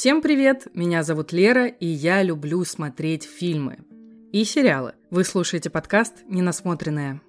[0.00, 0.66] Всем привет!
[0.72, 3.80] Меня зовут Лера, и я люблю смотреть фильмы
[4.32, 4.94] и сериалы.
[5.10, 7.20] Вы слушаете подкаст «Ненасмотренное».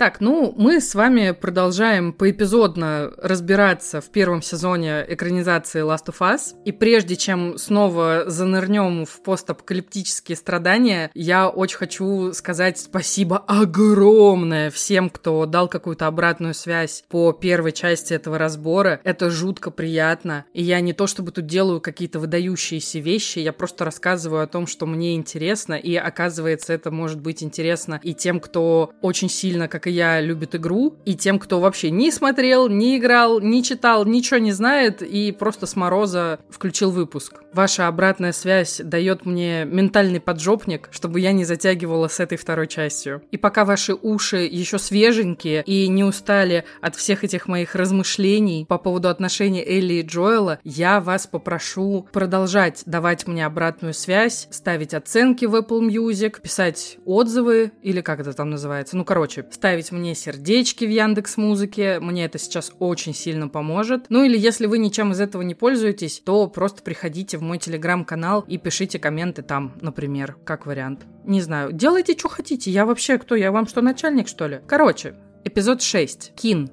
[0.00, 6.54] Так, ну, мы с вами продолжаем поэпизодно разбираться в первом сезоне экранизации Last of Us.
[6.64, 15.10] И прежде чем снова занырнем в постапокалиптические страдания, я очень хочу сказать спасибо огромное всем,
[15.10, 19.02] кто дал какую-то обратную связь по первой части этого разбора.
[19.04, 20.46] Это жутко приятно.
[20.54, 24.66] И я не то чтобы тут делаю какие-то выдающиеся вещи, я просто рассказываю о том,
[24.66, 29.88] что мне интересно, и оказывается, это может быть интересно и тем, кто очень сильно, как
[29.88, 34.06] и и я, любит игру, и тем, кто вообще не смотрел, не играл, не читал,
[34.06, 37.42] ничего не знает и просто с мороза включил выпуск.
[37.52, 43.22] Ваша обратная связь дает мне ментальный поджопник, чтобы я не затягивала с этой второй частью.
[43.32, 48.78] И пока ваши уши еще свеженькие и не устали от всех этих моих размышлений по
[48.78, 55.44] поводу отношений Элли и Джоэла, я вас попрошу продолжать давать мне обратную связь, ставить оценки
[55.44, 60.14] в Apple Music, писать отзывы, или как это там называется, ну, короче, ставить ставить мне
[60.14, 62.00] сердечки в Яндекс Музыке.
[62.00, 64.06] Мне это сейчас очень сильно поможет.
[64.10, 68.44] Ну или если вы ничем из этого не пользуетесь, то просто приходите в мой телеграм-канал
[68.46, 71.06] и пишите комменты там, например, как вариант.
[71.24, 72.70] Не знаю, делайте, что хотите.
[72.70, 73.34] Я вообще кто?
[73.34, 74.60] Я вам что, начальник, что ли?
[74.66, 75.14] Короче,
[75.44, 76.32] эпизод 6.
[76.36, 76.70] Кин.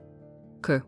[0.61, 0.83] К.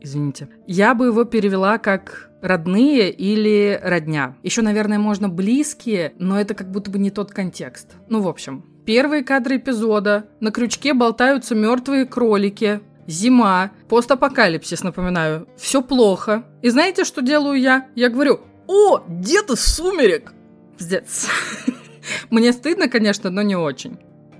[0.00, 0.48] Извините.
[0.68, 4.36] Я бы его перевела как родные или родня.
[4.44, 7.94] Еще, наверное, можно близкие, но это как будто бы не тот контекст.
[8.08, 10.28] Ну, в общем, Первые кадры эпизода.
[10.38, 12.80] На крючке болтаются мертвые кролики.
[13.08, 13.72] Зима.
[13.88, 15.48] Постапокалипсис, напоминаю.
[15.56, 16.44] Все плохо.
[16.62, 17.88] И знаете, что делаю я?
[17.96, 20.32] Я говорю, о, дед из сумерек.
[20.78, 21.28] Пиздец.
[22.30, 23.98] Мне стыдно, конечно, но не очень.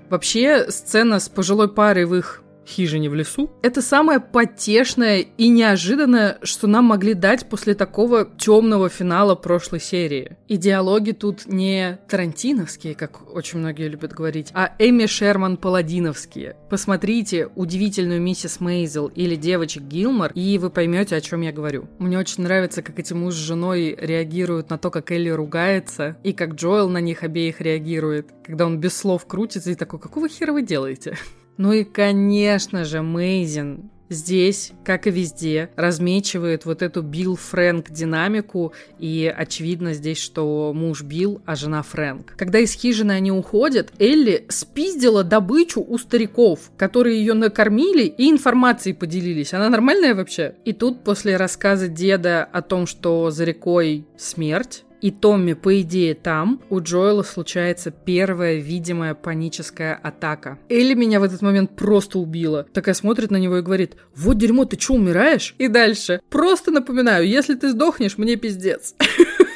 [0.09, 3.49] Вообще, сцена с пожилой парой в их хижине в лесу.
[3.61, 10.37] Это самое потешное и неожиданное, что нам могли дать после такого темного финала прошлой серии.
[10.47, 16.55] И диалоги тут не тарантиновские, как очень многие любят говорить, а Эми Шерман Паладиновские.
[16.69, 21.87] Посмотрите удивительную миссис Мейзел или девочек Гилмор, и вы поймете, о чем я говорю.
[21.99, 26.33] Мне очень нравится, как эти муж с женой реагируют на то, как Элли ругается, и
[26.33, 30.51] как Джоэл на них обеих реагирует, когда он без слов крутится и такой, какого хера
[30.51, 31.17] вы делаете?
[31.57, 38.73] Ну и, конечно же, Мейзин здесь, как и везде, размечивает вот эту Билл Фрэнк динамику,
[38.99, 42.35] и очевидно здесь, что муж Билл, а жена Фрэнк.
[42.37, 48.93] Когда из хижины они уходят, Элли спиздила добычу у стариков, которые ее накормили и информацией
[48.93, 49.53] поделились.
[49.53, 50.55] Она нормальная вообще?
[50.65, 56.15] И тут после рассказа деда о том, что за рекой смерть, и Томми, по идее,
[56.15, 60.57] там, у Джоэла случается первая видимая паническая атака.
[60.69, 62.65] Элли меня в этот момент просто убила.
[62.73, 65.55] Такая смотрит на него и говорит, вот дерьмо, ты что, умираешь?
[65.57, 66.21] И дальше.
[66.29, 68.95] Просто напоминаю, если ты сдохнешь, мне пиздец.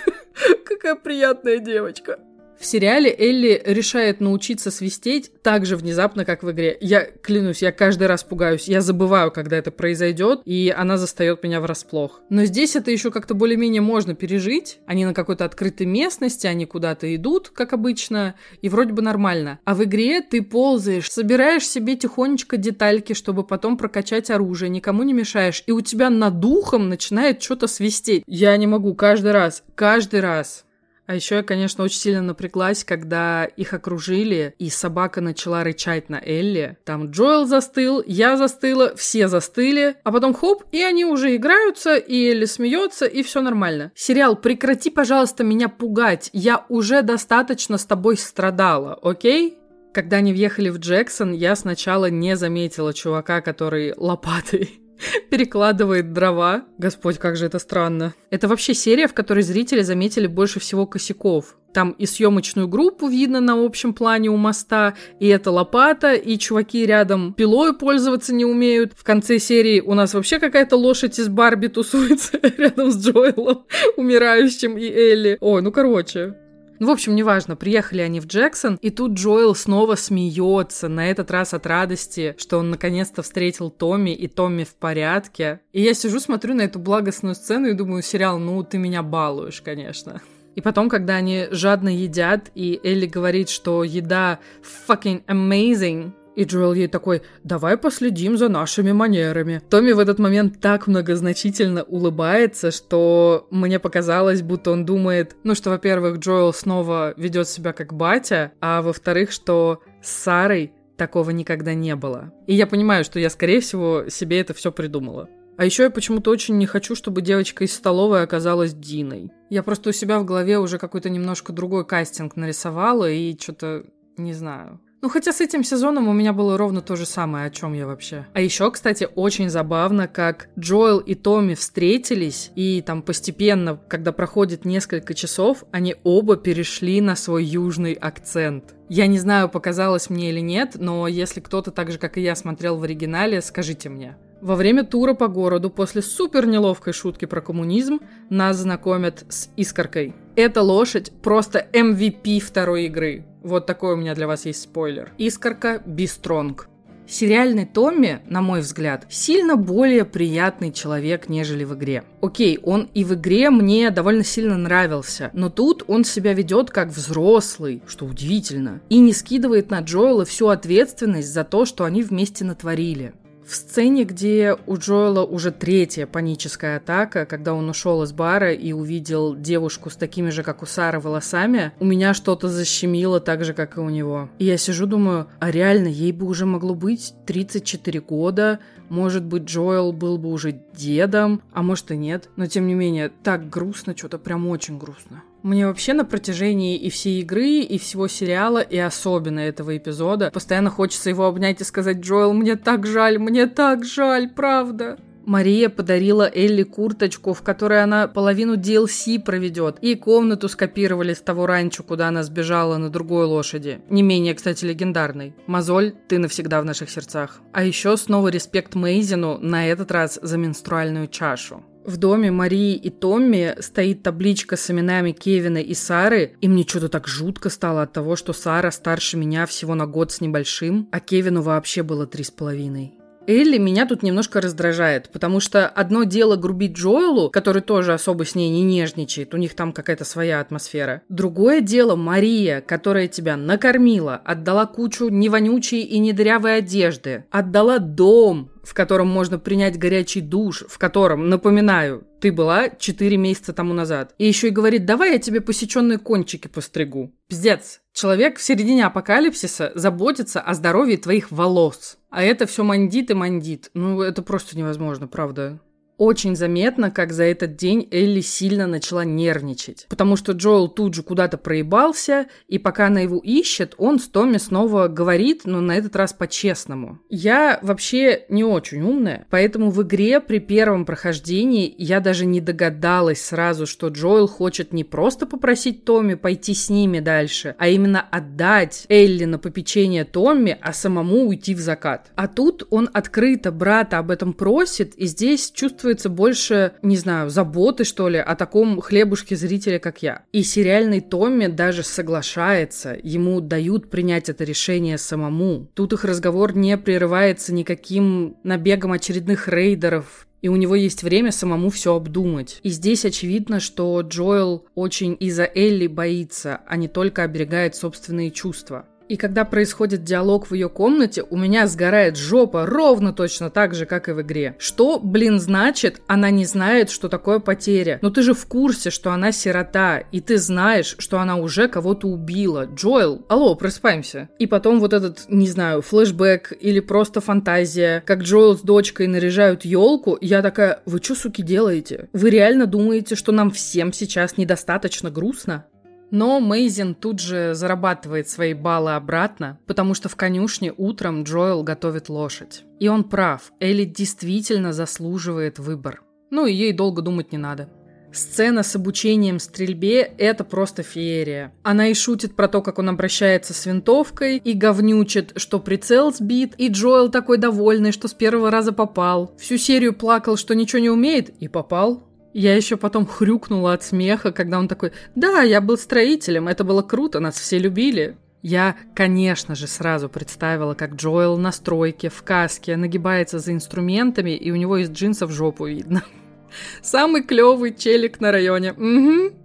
[0.66, 2.19] Какая приятная девочка.
[2.61, 6.77] В сериале Элли решает научиться свистеть так же внезапно, как в игре.
[6.79, 8.67] Я клянусь, я каждый раз пугаюсь.
[8.67, 12.22] Я забываю, когда это произойдет, и она застает меня врасплох.
[12.29, 14.77] Но здесь это еще как-то более-менее можно пережить.
[14.85, 19.59] Они на какой-то открытой местности, они куда-то идут, как обычно, и вроде бы нормально.
[19.66, 25.13] А в игре ты ползаешь, собираешь себе тихонечко детальки, чтобы потом прокачать оружие, никому не
[25.13, 28.22] мешаешь, и у тебя над духом начинает что-то свистеть.
[28.28, 30.63] Я не могу каждый раз, каждый раз.
[31.11, 36.22] А еще я, конечно, очень сильно напряглась, когда их окружили, и собака начала рычать на
[36.25, 36.77] Элли.
[36.85, 42.29] Там Джоэл застыл, я застыла, все застыли, а потом хоп, и они уже играются, и
[42.29, 43.91] Элли смеется, и все нормально.
[43.94, 46.29] Сериал, прекрати, пожалуйста, меня пугать.
[46.31, 49.57] Я уже достаточно с тобой страдала, окей?
[49.93, 54.80] Когда они въехали в Джексон, я сначала не заметила чувака, который лопатой
[55.29, 56.66] перекладывает дрова.
[56.78, 58.13] Господь, как же это странно.
[58.29, 61.57] Это вообще серия, в которой зрители заметили больше всего косяков.
[61.73, 66.85] Там и съемочную группу видно на общем плане у моста, и это лопата, и чуваки
[66.85, 68.91] рядом пилой пользоваться не умеют.
[68.95, 73.66] В конце серии у нас вообще какая-то лошадь из Барби тусуется рядом с Джоэлом,
[73.96, 75.37] умирающим, и Элли.
[75.40, 76.35] Ой, ну короче,
[76.81, 81.29] ну, в общем, неважно, приехали они в Джексон, и тут Джоэл снова смеется, на этот
[81.29, 85.61] раз от радости, что он наконец-то встретил Томми, и Томми в порядке.
[85.73, 89.61] И я сижу, смотрю на эту благостную сцену и думаю, сериал, ну, ты меня балуешь,
[89.61, 90.23] конечно.
[90.55, 94.39] И потом, когда они жадно едят, и Элли говорит, что еда
[94.87, 99.61] fucking amazing, и Джоэл ей такой, давай последим за нашими манерами.
[99.70, 105.70] Томми в этот момент так многозначительно улыбается, что мне показалось, будто он думает, ну что,
[105.70, 111.96] во-первых, Джоэл снова ведет себя как батя, а во-вторых, что с Сарой такого никогда не
[111.96, 112.34] было.
[112.47, 115.29] И я понимаю, что я, скорее всего, себе это все придумала.
[115.58, 119.29] А еще я почему-то очень не хочу, чтобы девочка из столовой оказалась Диной.
[119.52, 123.84] Я просто у себя в голове уже какой-то немножко другой кастинг нарисовала и что-то
[124.17, 124.79] не знаю.
[125.01, 127.87] Ну, хотя с этим сезоном у меня было ровно то же самое, о чем я
[127.87, 128.27] вообще.
[128.33, 134.63] А еще, кстати, очень забавно, как Джоэл и Томми встретились, и там постепенно, когда проходит
[134.63, 138.75] несколько часов, они оба перешли на свой южный акцент.
[138.89, 142.35] Я не знаю, показалось мне или нет, но если кто-то так же, как и я,
[142.35, 144.17] смотрел в оригинале, скажите мне.
[144.41, 150.13] Во время тура по городу после супер неловкой шутки про коммунизм нас знакомят с Искоркой.
[150.35, 153.25] Эта лошадь просто MVP второй игры.
[153.41, 155.11] Вот такой у меня для вас есть спойлер.
[155.17, 156.67] Искорка Бистронг.
[157.08, 162.03] Сериальный Томми, на мой взгляд, сильно более приятный человек, нежели в игре.
[162.22, 166.88] Окей, он и в игре мне довольно сильно нравился, но тут он себя ведет как
[166.88, 172.46] взрослый, что удивительно, и не скидывает на Джоэла всю ответственность за то, что они вместе
[172.46, 173.14] натворили.
[173.51, 178.71] В сцене, где у Джоэла уже третья паническая атака, когда он ушел из бара и
[178.71, 183.53] увидел девушку с такими же, как у Сары, волосами, у меня что-то защемило так же,
[183.53, 184.29] как и у него.
[184.39, 189.43] И я сижу, думаю, а реально, ей бы уже могло быть 34 года, может быть,
[189.43, 192.29] Джоэл был бы уже дедом, а может и нет.
[192.37, 195.23] Но тем не менее, так грустно, что-то прям очень грустно.
[195.43, 200.70] Мне вообще на протяжении и всей игры, и всего сериала, и особенно этого эпизода, постоянно
[200.70, 204.97] хочется его обнять и сказать, Джоэл, мне так жаль, мне так жаль, правда.
[205.26, 211.46] Мария подарила Элли курточку, в которой она половину DLC проведет, и комнату скопировали с того
[211.46, 213.82] ранчо, куда она сбежала на другой лошади.
[213.90, 215.34] Не менее, кстати, легендарной.
[215.47, 217.41] Мозоль, ты навсегда в наших сердцах.
[217.53, 221.64] А еще снова респект Мейзину, на этот раз за менструальную чашу.
[221.83, 226.89] В доме Марии и Томми стоит табличка с именами Кевина и Сары, и мне что-то
[226.89, 230.99] так жутко стало от того, что Сара старше меня всего на год с небольшим, а
[230.99, 232.93] Кевину вообще было три с половиной.
[233.28, 238.35] Элли меня тут немножко раздражает, потому что одно дело грубить Джоэлу, который тоже особо с
[238.35, 241.03] ней не нежничает, у них там какая-то своя атмосфера.
[241.07, 248.73] Другое дело Мария, которая тебя накормила, отдала кучу невонючей и недырявой одежды, отдала дом, в
[248.73, 254.13] котором можно принять горячий душ, в котором, напоминаю, ты была 4 месяца тому назад.
[254.17, 257.12] И еще и говорит, давай я тебе посеченные кончики постригу.
[257.27, 257.81] Пиздец.
[257.93, 261.98] Человек в середине апокалипсиса заботится о здоровье твоих волос.
[262.10, 263.69] А это все мандит и мандит.
[263.74, 265.60] Ну, это просто невозможно, правда.
[266.03, 271.03] Очень заметно, как за этот день Элли сильно начала нервничать, потому что Джоэл тут же
[271.03, 275.95] куда-то проебался, и пока она его ищет, он с Томми снова говорит, но на этот
[275.95, 276.98] раз по-честному.
[277.12, 283.24] Я вообще не очень умная, поэтому в игре при первом прохождении я даже не догадалась
[283.24, 288.88] сразу, что Джоэл хочет не просто попросить Томми пойти с ними дальше, а именно отдать
[288.89, 292.12] Элли на попечение Томми, а самому уйти в закат.
[292.15, 297.29] А тут он открыто брата об этом просит, и здесь чувствует чувствуется больше, не знаю,
[297.29, 300.24] заботы, что ли, о таком хлебушке зрителя, как я.
[300.32, 305.67] И сериальный Томми даже соглашается, ему дают принять это решение самому.
[305.74, 311.70] Тут их разговор не прерывается никаким набегом очередных рейдеров, и у него есть время самому
[311.70, 312.60] все обдумать.
[312.63, 318.86] И здесь очевидно, что Джоэл очень из-за Элли боится, а не только оберегает собственные чувства.
[319.12, 323.86] И когда происходит диалог в ее комнате, у меня сгорает жопа ровно точно так же,
[323.86, 324.55] как и в игре.
[324.58, 328.00] Что, блин, значит, она не знает, что такое потеря?
[328.01, 332.08] Но ты же в курсе, что она сирота, и ты знаешь, что она уже кого-то
[332.08, 332.70] убила.
[332.74, 334.30] Джоэл, алло, просыпаемся.
[334.39, 339.65] И потом вот этот, не знаю, флешбэк или просто фантазия, как Джоэл с дочкой наряжают
[339.65, 342.08] елку, я такая, вы что, суки, делаете?
[342.13, 345.65] Вы реально думаете, что нам всем сейчас недостаточно грустно?
[346.12, 352.10] Но Мейзин тут же зарабатывает свои баллы обратно, потому что в конюшне утром Джоэл готовит
[352.10, 352.63] лошадь.
[352.80, 356.03] И он прав, Элли действительно заслуживает выбор.
[356.30, 357.70] Ну и ей долго думать не надо.
[358.13, 361.53] Сцена с обучением стрельбе– это просто феерия.
[361.63, 366.56] Она и шутит про то, как он обращается с винтовкой, и говнючит, что прицел сбит,
[366.58, 369.34] и Джоэл такой довольный, что с первого раза попал.
[369.39, 372.03] Всю серию плакал, что ничего не умеет, и попал.
[372.34, 376.82] Я еще потом хрюкнула от смеха, когда он такой, да, я был строителем, это было
[376.82, 378.16] круто, нас все любили.
[378.42, 384.50] Я, конечно же, сразу представила, как Джоэл на стройке, в каске, нагибается за инструментами, и
[384.52, 386.04] у него из джинсов жопу видно.
[386.82, 388.74] Самый клевый челик на районе.
[388.74, 389.40] Угу.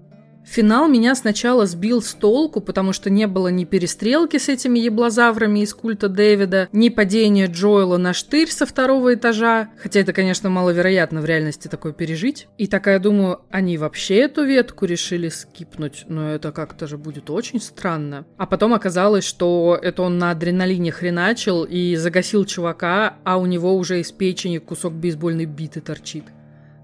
[0.46, 5.58] Финал меня сначала сбил с толку, потому что не было ни перестрелки с этими еблозаврами
[5.58, 11.20] из культа Дэвида, ни падения Джоэла на штырь со второго этажа, хотя это, конечно, маловероятно
[11.20, 12.46] в реальности такое пережить.
[12.58, 17.60] И такая думаю, они вообще эту ветку решили скипнуть, но это как-то же будет очень
[17.60, 18.24] странно.
[18.38, 23.74] А потом оказалось, что это он на адреналине хреначил и загасил чувака, а у него
[23.74, 26.24] уже из печени кусок бейсбольной биты торчит.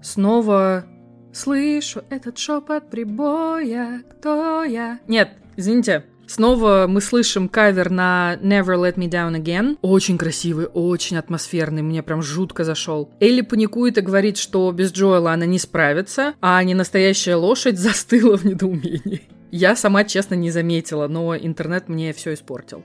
[0.01, 0.85] Снова
[1.33, 4.99] Слышу этот шепот прибоя, кто я?
[5.07, 9.77] Нет, извините, Снова мы слышим кавер на Never Let Me Down Again.
[9.81, 13.11] Очень красивый, очень атмосферный, мне прям жутко зашел.
[13.19, 18.37] Элли паникует и говорит, что без Джоэла она не справится, а не настоящая лошадь застыла
[18.37, 19.23] в недоумении.
[19.51, 22.83] Я сама, честно, не заметила, но интернет мне все испортил.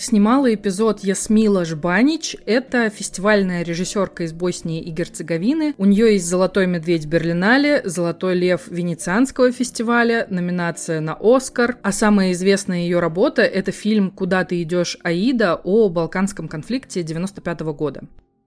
[0.00, 2.36] Снимала эпизод Ясмила Жбанич.
[2.46, 5.74] Это фестивальная режиссерка из Боснии и Герцеговины.
[5.76, 11.78] У нее есть «Золотой медведь Берлинале», «Золотой лев Венецианского фестиваля», номинация на «Оскар».
[11.82, 17.60] А самая известная ее работа– это фильм «Куда ты идешь, Аида» о балканском конфликте 95
[17.62, 18.02] года.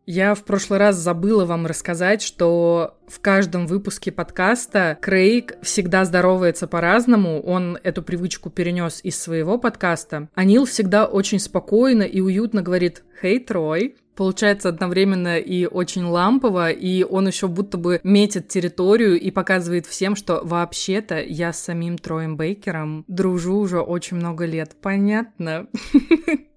[0.06, 6.68] Я в прошлый раз забыла вам рассказать, что в каждом выпуске подкаста Крейг всегда здоровается
[6.68, 7.42] по-разному.
[7.42, 10.28] Он эту привычку перенес из своего подкаста.
[10.34, 16.70] А Нил всегда очень спокойно и уютно говорит «Хей, Трой!» Получается одновременно и очень лампово,
[16.70, 21.98] и он еще будто бы метит территорию и показывает всем, что вообще-то я с самим
[21.98, 24.76] Троем Бейкером дружу уже очень много лет.
[24.82, 25.68] Понятно?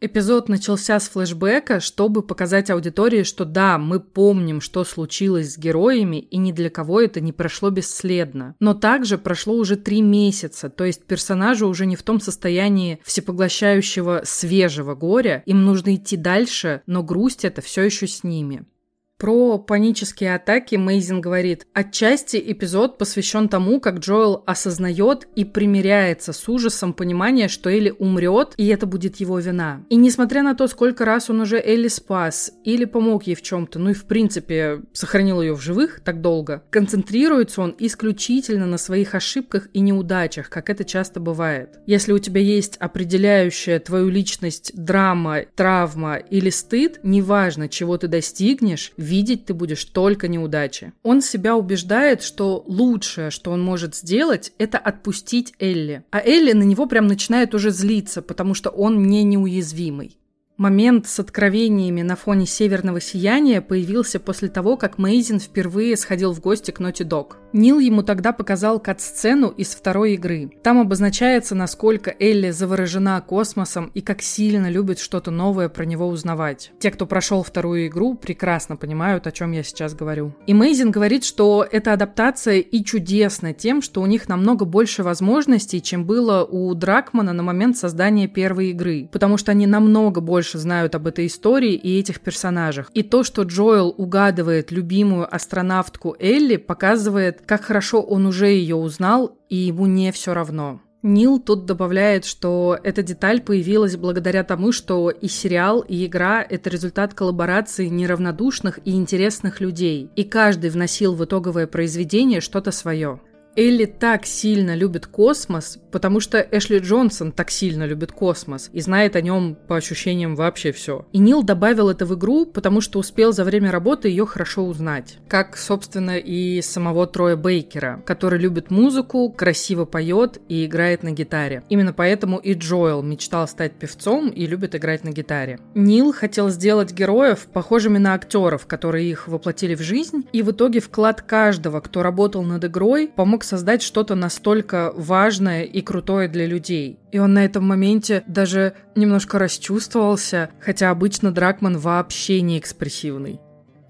[0.00, 6.16] Эпизод начался с флэшбэка, чтобы показать аудитории, что да, мы помним, что случилось с героями,
[6.16, 8.54] и ни для кого это не прошло бесследно.
[8.60, 14.22] Но также прошло уже три месяца, то есть персонажи уже не в том состоянии всепоглощающего
[14.24, 18.66] свежего горя, им нужно идти дальше, но грусть это все еще с ними.
[19.16, 26.48] Про панические атаки Мейзин говорит, отчасти эпизод посвящен тому, как Джоэл осознает и примиряется с
[26.48, 29.84] ужасом понимания, что Элли умрет, и это будет его вина.
[29.88, 33.78] И несмотря на то, сколько раз он уже Элли спас или помог ей в чем-то,
[33.78, 39.14] ну и в принципе сохранил ее в живых так долго, концентрируется он исключительно на своих
[39.14, 41.78] ошибках и неудачах, как это часто бывает.
[41.86, 48.90] Если у тебя есть определяющая твою личность драма, травма или стыд, неважно, чего ты достигнешь,
[49.04, 50.92] видеть ты будешь только неудачи.
[51.02, 56.04] Он себя убеждает, что лучшее, что он может сделать, это отпустить Элли.
[56.10, 60.16] А Элли на него прям начинает уже злиться, потому что он не неуязвимый.
[60.56, 66.40] Момент с откровениями на фоне северного сияния появился после того, как Мейзин впервые сходил в
[66.40, 67.32] гости к Naughty Dog.
[67.52, 70.50] Нил ему тогда показал кат-сцену из второй игры.
[70.62, 76.70] Там обозначается, насколько Элли заворожена космосом и как сильно любит что-то новое про него узнавать.
[76.78, 80.34] Те, кто прошел вторую игру, прекрасно понимают, о чем я сейчас говорю.
[80.46, 85.82] И Мейзин говорит, что эта адаптация и чудесна тем, что у них намного больше возможностей,
[85.82, 90.58] чем было у Дракмана на момент создания первой игры, потому что они намного больше больше
[90.58, 92.90] знают об этой истории и этих персонажах.
[92.92, 99.38] И то, что Джоэл угадывает любимую астронавтку Элли, показывает, как хорошо он уже ее узнал,
[99.48, 100.82] и ему не все равно.
[101.02, 106.68] Нил тут добавляет, что эта деталь появилась благодаря тому, что и сериал, и игра— это
[106.68, 113.20] результат коллаборации неравнодушных и интересных людей, и каждый вносил в итоговое произведение что-то свое.
[113.56, 119.14] Элли так сильно любит космос, потому что Эшли Джонсон так сильно любит космос и знает
[119.14, 121.06] о нем по ощущениям вообще все.
[121.12, 125.18] И Нил добавил это в игру, потому что успел за время работы ее хорошо узнать.
[125.28, 131.62] Как, собственно, и самого Троя Бейкера, который любит музыку, красиво поет и играет на гитаре.
[131.68, 135.60] Именно поэтому и Джоэл мечтал стать певцом и любит играть на гитаре.
[135.76, 140.80] Нил хотел сделать героев похожими на актеров, которые их воплотили в жизнь, и в итоге
[140.80, 146.98] вклад каждого, кто работал над игрой, помог создать что-то настолько важное и крутое для людей.
[147.12, 153.40] И он на этом моменте даже немножко расчувствовался, хотя обычно Дракман вообще не экспрессивный.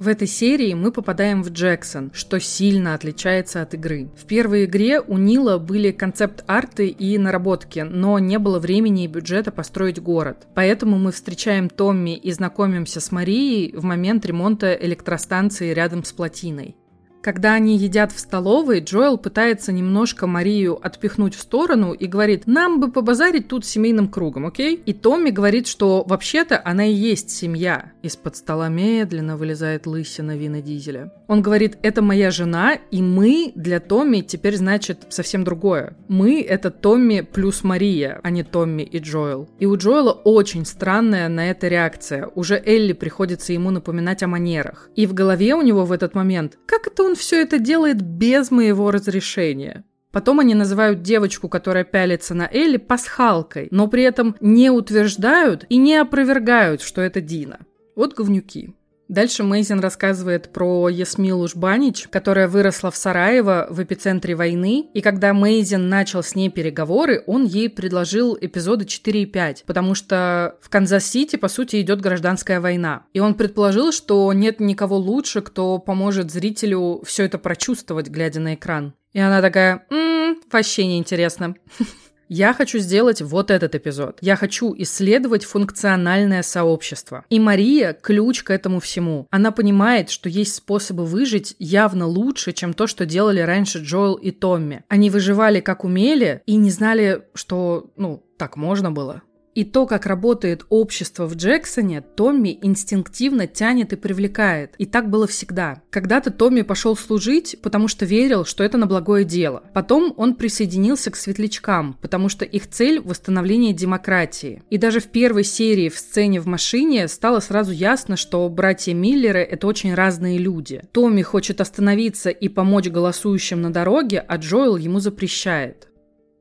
[0.04, 4.10] В этой серии мы попадаем в Джексон, что сильно отличается от игры.
[4.16, 9.52] В первой игре у Нила были концепт-арты и наработки, но не было времени и бюджета
[9.52, 10.48] построить город.
[10.54, 16.76] Поэтому мы встречаем Томми и знакомимся с Марией в момент ремонта электростанции рядом с плотиной.
[17.24, 22.80] Когда они едят в столовой, Джоэл пытается немножко Марию отпихнуть в сторону и говорит, нам
[22.80, 24.74] бы побазарить тут семейным кругом, окей?
[24.84, 27.92] И Томми говорит, что вообще-то она и есть семья.
[28.02, 31.14] Из-под стола медленно вылезает лысина Вина Дизеля.
[31.26, 35.96] Он говорит, это моя жена, и мы для Томми теперь значит совсем другое.
[36.08, 39.48] Мы— это Томми плюс Мария, а не Томми и Джоэл.
[39.58, 42.26] И у Джоэла очень странная на это реакция.
[42.34, 44.90] Уже Элли приходится ему напоминать о манерах.
[44.94, 48.50] И в голове у него в этот момент, как это он все это делает без
[48.50, 49.84] моего разрешения.
[50.12, 55.76] Потом они называют девочку, которая пялится на Элли, пасхалкой, но при этом не утверждают и
[55.76, 57.58] не опровергают, что это Дина.
[57.96, 58.74] Вот говнюки.
[59.08, 65.34] Дальше Мейзин рассказывает про Ясмилу Жбанич, которая выросла в Сараево в эпицентре войны, и когда
[65.34, 70.70] Мейзин начал с ней переговоры, он ей предложил эпизоды 4 и 5, потому что в
[70.70, 73.04] Канзас-Сити, по сути, идет гражданская война.
[73.12, 78.54] И он предположил, что нет никого лучше, кто поможет зрителю все это прочувствовать, глядя на
[78.54, 78.94] экран.
[79.12, 81.54] И она такая, м-м, вообще неинтересно.
[82.28, 84.18] Я хочу сделать вот этот эпизод.
[84.20, 87.24] Я хочу исследовать функциональное сообщество.
[87.28, 89.26] И Мария– ключ к этому всему.
[89.30, 94.30] Она понимает, что есть способы выжить явно лучше, чем то, что делали раньше Джоэл и
[94.30, 94.84] Томми.
[94.88, 99.22] Они выживали как умели и не знали, что, ну, так можно было.
[99.54, 104.74] И то, как работает общество в Джексоне, Томми инстинктивно тянет и привлекает.
[104.78, 105.82] И так было всегда.
[105.90, 109.62] Когда-то Томми пошел служить, потому что верил, что это на благое дело.
[109.72, 114.62] Потом он присоединился к светлячкам, потому что их цель– восстановление демократии.
[114.70, 119.40] И даже в первой серии в сцене в машине стало сразу ясно, что братья Миллеры–
[119.50, 120.82] это очень разные люди.
[120.92, 125.88] Томми хочет остановиться и помочь голосующим на дороге, а Джоэл ему запрещает.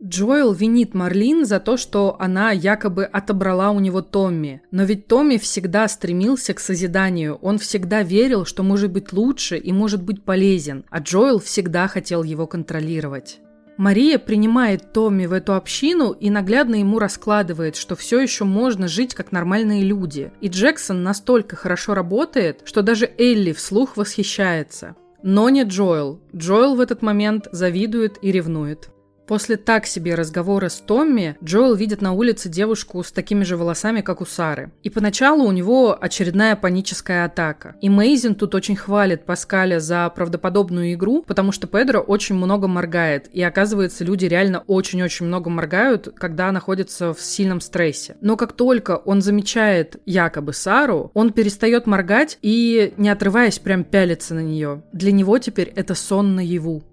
[0.05, 4.61] Джоэл винит Марлин за то, что она якобы отобрала у него Томми.
[4.69, 7.35] Но ведь Томми всегда стремился к созиданию.
[7.35, 10.83] Он всегда верил, что может быть лучше и может быть полезен.
[10.89, 13.39] А Джоэл всегда хотел его контролировать.
[13.77, 19.15] Мария принимает Томми в эту общину и наглядно ему раскладывает, что все еще можно жить
[19.15, 20.33] как нормальные люди.
[20.41, 24.97] И Джексон настолько хорошо работает, что даже Элли вслух восхищается.
[25.23, 26.19] Но не Джоэл.
[26.35, 28.92] Джоэл в этот момент завидует и ревнует.
[29.27, 34.01] После так себе разговора с Томми, Джоэл видит на улице девушку с такими же волосами,
[34.01, 34.71] как у Сары.
[34.83, 37.75] И поначалу у него очередная паническая атака.
[37.81, 43.29] И Мейзин тут очень хвалит Паскаля за правдоподобную игру, потому что Педро очень много моргает.
[43.31, 48.17] И оказывается, люди реально очень-очень много моргают, когда находятся в сильном стрессе.
[48.19, 54.35] Но как только он замечает якобы Сару, он перестает моргать и, не отрываясь, прям пялится
[54.35, 54.83] на нее.
[54.91, 56.83] Для него теперь это сон наяву.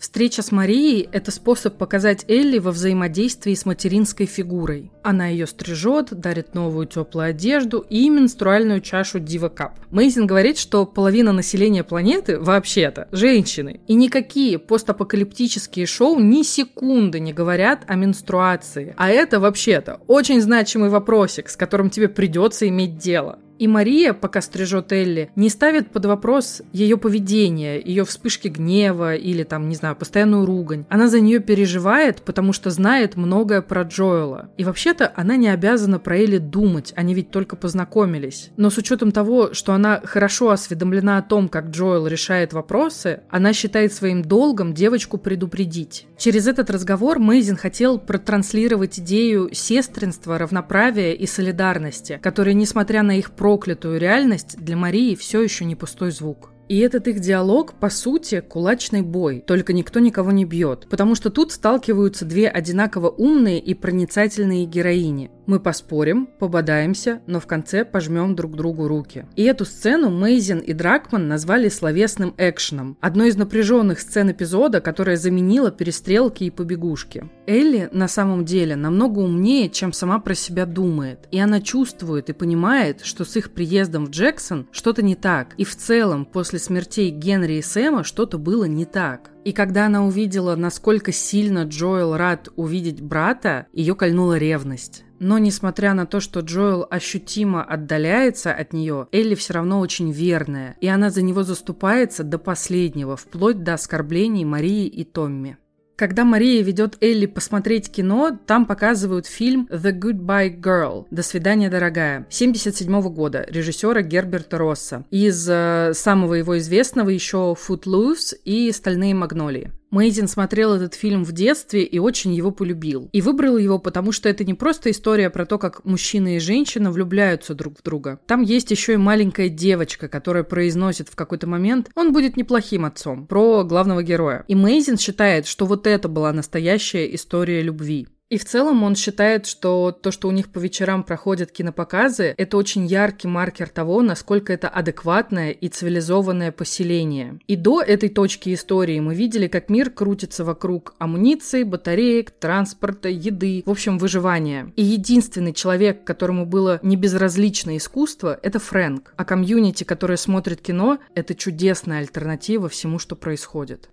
[0.00, 4.90] Встреча с Марией– это способ показать Элли во взаимодействии с материнской фигурой.
[5.02, 9.78] Она ее стрижет, дарит новую теплую одежду и менструальную чашу Дива Кап.
[9.90, 13.82] Мейзин говорит, что половина населения планеты вообще-то женщины.
[13.88, 18.94] И никакие постапокалиптические шоу ни секунды не говорят о менструации.
[18.96, 23.38] А это вообще-то очень значимый вопросик, с которым тебе придется иметь дело.
[23.60, 29.42] И Мария, пока стрижет Элли, не ставит под вопрос ее поведение, ее вспышки гнева или
[29.42, 30.86] там, не знаю, постоянную ругань.
[30.88, 34.48] Она за нее переживает, потому что знает многое про Джоэла.
[34.56, 38.48] И вообще-то она не обязана про Элли думать, они ведь только познакомились.
[38.56, 43.52] Но с учетом того, что она хорошо осведомлена о том, как Джоэл решает вопросы, она
[43.52, 46.06] считает своим долгом девочку предупредить.
[46.16, 53.32] Через этот разговор Мейзин хотел протранслировать идею сестринства, равноправия и солидарности, которые, несмотря на их
[53.32, 56.52] про проклятую реальность для Марии все еще не пустой звук.
[56.70, 61.28] И этот их диалог, по сути, кулачный бой, только никто никого не бьет, потому что
[61.28, 65.32] тут сталкиваются две одинаково умные и проницательные героини.
[65.46, 69.26] Мы поспорим, пободаемся, но в конце пожмем друг другу руки.
[69.34, 75.16] И эту сцену Мейзин и Дракман назвали словесным экшеном, одной из напряженных сцен эпизода, которая
[75.16, 77.28] заменила перестрелки и побегушки.
[77.48, 82.32] Элли на самом деле намного умнее, чем сама про себя думает, и она чувствует и
[82.32, 87.10] понимает, что с их приездом в Джексон что-то не так, и в целом после смертей
[87.10, 89.30] Генри и Сэма что-то было не так.
[89.44, 95.04] И когда она увидела, насколько сильно Джоэл рад увидеть брата, ее кольнула ревность.
[95.20, 100.76] Но несмотря на то, что Джоэл ощутимо отдаляется от нее, Элли все равно очень верная,
[100.80, 105.58] и она за него заступается до последнего, вплоть до оскорблений Марии и Томми.
[106.00, 112.26] Когда Мария ведет Элли посмотреть кино, там показывают фильм «The Goodbye Girl» «До свидания, дорогая»
[112.30, 115.04] 77 года режиссера Герберта Росса.
[115.10, 119.72] Из э, самого его известного еще «Footloose» и «Стальные магнолии».
[119.90, 123.08] Мейзин смотрел этот фильм в детстве и очень его полюбил.
[123.12, 126.92] И выбрал его, потому что это не просто история про то, как мужчина и женщина
[126.92, 128.20] влюбляются друг в друга.
[128.26, 133.26] Там есть еще и маленькая девочка, которая произносит в какой-то момент «он будет неплохим отцом»
[133.26, 134.44] про главного героя.
[134.46, 138.06] И Мейзин считает, что вот это была настоящая история любви.
[138.30, 142.56] И в целом он считает, что то, что у них по вечерам проходят кинопоказы, это
[142.56, 147.40] очень яркий маркер того, насколько это адекватное и цивилизованное поселение.
[147.48, 153.64] И до этой точки истории мы видели, как мир крутится вокруг амуниции, батареек, транспорта, еды,
[153.66, 154.72] в общем, выживания.
[154.76, 159.12] И единственный человек, которому было не безразлично искусство, это Фрэнк.
[159.16, 163.90] А комьюнити, которое смотрит кино, это чудесная альтернатива всему, что происходит.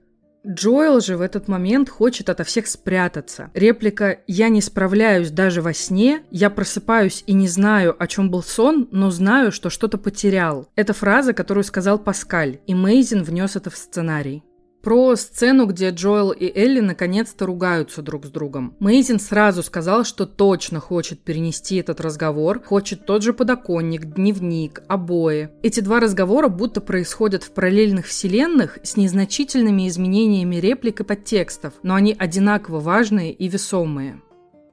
[0.48, 3.52] Джоэл же в этот момент хочет ото всех спрятаться.
[3.54, 8.42] Реплика «Я не справляюсь даже во сне», «Я просыпаюсь и не знаю, о чем был
[8.42, 10.70] сон, но знаю, что что-то потерял».
[10.76, 14.44] Это фраза, которую сказал Паскаль, и Мейзин внес это в сценарий.
[14.88, 18.74] Про сцену, где Джоэл и Элли наконец-то ругаются друг с другом.
[18.80, 25.50] Мейзин сразу сказал, что точно хочет перенести этот разговор, хочет тот же подоконник, дневник, обои.
[25.62, 31.94] Эти два разговора будто происходят в параллельных вселенных с незначительными изменениями реплик и подтекстов, но
[31.94, 34.22] они одинаково важные и весомые.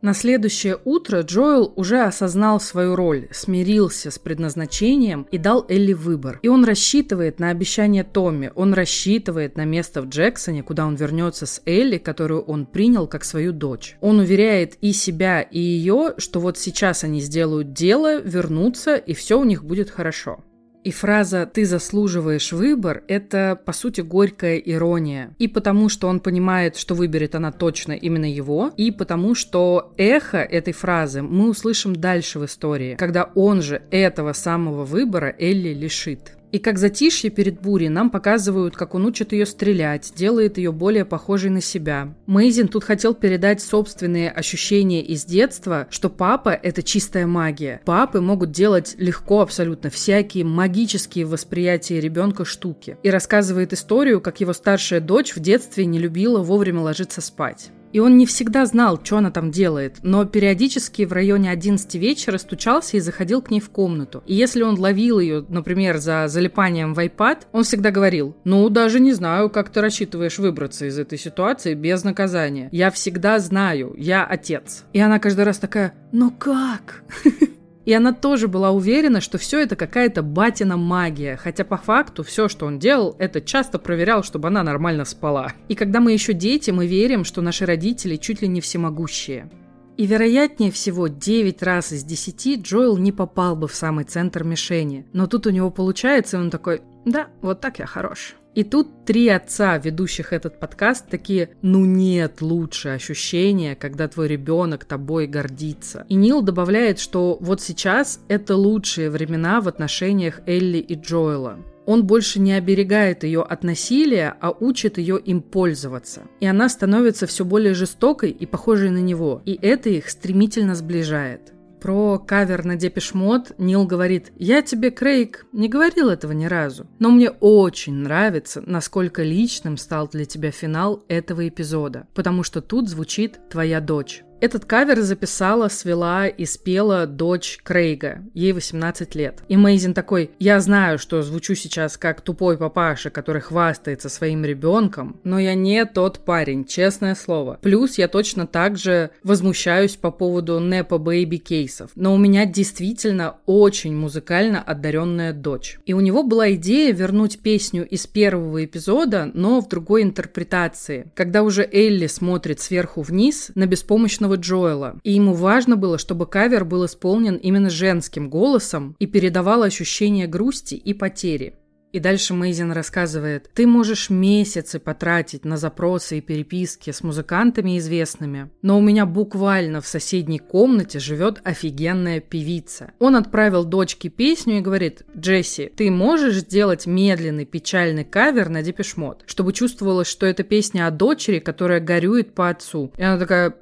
[0.05, 6.41] На следующее утро Джоэл уже осознал свою роль, смирился с предназначением и дал Элли выбор.
[6.43, 11.47] И он рассчитывает на обещание Томми, он рассчитывает на место в Джексоне, куда он вернется
[11.47, 13.97] с Элли, которую он принял как свою дочь.
[14.03, 19.41] Он уверяет и себя, и ее, что вот сейчас они сделают дело, вернутся, и все
[19.41, 20.45] у них будет хорошо.
[20.85, 25.35] И фраза «ты заслуживаешь выбор»— это, по сути, горькая ирония.
[25.39, 30.39] И потому, что он понимает, что выберет она точно именно его, и потому, что эхо
[30.39, 36.34] этой фразы мы услышим дальше в истории, когда он же этого самого выбора Элли лишит.
[36.55, 41.05] И как затишье перед бурей нам показывают, как он учит ее стрелять, делает ее более
[41.05, 42.15] похожей на себя.
[42.27, 47.81] Мейзин тут хотел передать собственные ощущения из детства, что папа– это чистая магия.
[47.85, 52.99] Папы могут делать легко абсолютно всякие магические восприятия ребенка штуки.
[53.03, 57.73] И рассказывает историю, как его старшая дочь в детстве не любила вовремя ложиться спать.
[57.95, 62.39] И он не всегда знал, что она там делает, но периодически в районе 11 вечера
[62.39, 64.25] стучался и заходил к ней в комнату.
[64.27, 68.99] И если он ловил ее, например, за залипанием в iPad, он всегда говорил, ну, даже
[68.99, 72.69] не знаю, как ты рассчитываешь выбраться из этой ситуации без наказания.
[72.73, 74.83] Я всегда знаю, я отец.
[74.93, 77.05] И она каждый раз такая, ну как?
[77.85, 82.49] И она тоже была уверена, что все это какая-то батина магия, хотя по факту все,
[82.49, 85.53] что он делал, это часто проверял, чтобы она нормально спала.
[85.69, 89.51] И когда мы еще дети, мы верим, что наши родители чуть ли не всемогущие.
[89.97, 95.07] И вероятнее всего 9 раз из 10 Джоэл не попал бы в самый центр мишени.
[95.13, 98.35] Но тут у него получается, и он такой, да, вот так я хорош.
[98.55, 104.85] И тут три отца, ведущих этот подкаст, такие «ну нет лучше ощущения, когда твой ребенок
[104.85, 106.07] тобой гордится».
[106.09, 111.59] И Нил добавляет, что вот сейчас это лучшие времена в отношениях Элли и Джоэла.
[111.87, 116.23] Он больше не оберегает ее от насилия, а учит ее им пользоваться.
[116.41, 119.43] И она становится все более жестокой и похожей на него.
[119.45, 121.54] И это их стремительно сближает.
[121.85, 126.87] Про кавер на Depeche Mode Нил говорит, «Я тебе, Крейг, не говорил этого ни разу,
[126.99, 132.89] но мне очень нравится, насколько личным стал для тебя финал этого эпизода, потому что тут
[132.89, 134.23] звучит твоя дочь».
[134.45, 138.19] Этот кавер записала, свела и спела дочь Крейга.
[138.35, 139.43] Ей 18 лет.
[139.49, 145.19] И Мейзин такой, я знаю, что звучу сейчас как тупой папаша, который хвастается своим ребенком,
[145.25, 147.59] но я не тот парень, честное слово.
[147.63, 151.93] Плюс я точно так же возмущаюсь по поводу nepo baby кейсов.
[151.95, 155.79] Но у меня действительно очень музыкально одаренная дочь.
[155.87, 161.11] И у него была идея вернуть песню из первого эпизода, но в другой интерпретации.
[161.15, 165.01] Когда уже Элли смотрит сверху вниз на беспомощного юного Джоэла.
[165.03, 170.75] И ему важно было, чтобы кавер был исполнен именно женским голосом и передавал ощущение грусти
[170.75, 171.55] и потери.
[171.95, 178.51] И дальше Мейзин рассказывает, ты можешь месяцы потратить на запросы и переписки с музыкантами известными,
[178.63, 182.91] но у меня буквально в соседней комнате живет офигенная певица.
[182.99, 189.23] Он отправил дочке песню и говорит, Джесси, ты можешь сделать медленный печальный кавер на Депешмот,
[189.27, 192.93] чтобы чувствовалось, что это песня о дочери, которая горюет по отцу.
[192.97, 193.55] И она такая,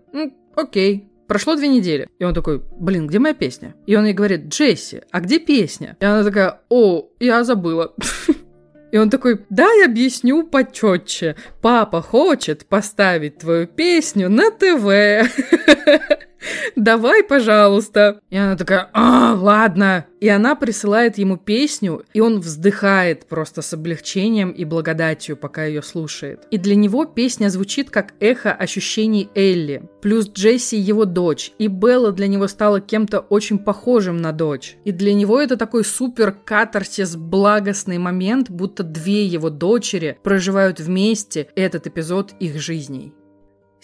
[0.54, 2.08] окей, Прошло две недели.
[2.18, 3.74] И он такой, блин, где моя песня?
[3.86, 5.96] И он ей говорит, Джесси, а где песня?
[5.98, 7.94] И она такая, о, я забыла.
[8.92, 11.36] И он такой, дай объясню почетче.
[11.62, 15.32] Папа хочет поставить твою песню на ТВ.
[16.76, 18.20] давай, пожалуйста.
[18.30, 20.06] И она такая, а, ладно.
[20.20, 25.82] И она присылает ему песню, и он вздыхает просто с облегчением и благодатью, пока ее
[25.82, 26.46] слушает.
[26.52, 29.82] И для него песня звучит как эхо ощущений Элли.
[30.00, 34.76] Плюс Джесси его дочь, и Белла для него стала кем-то очень похожим на дочь.
[34.84, 41.48] И для него это такой супер катарсис, благостный момент, будто две его дочери проживают вместе
[41.56, 43.12] этот эпизод их жизней.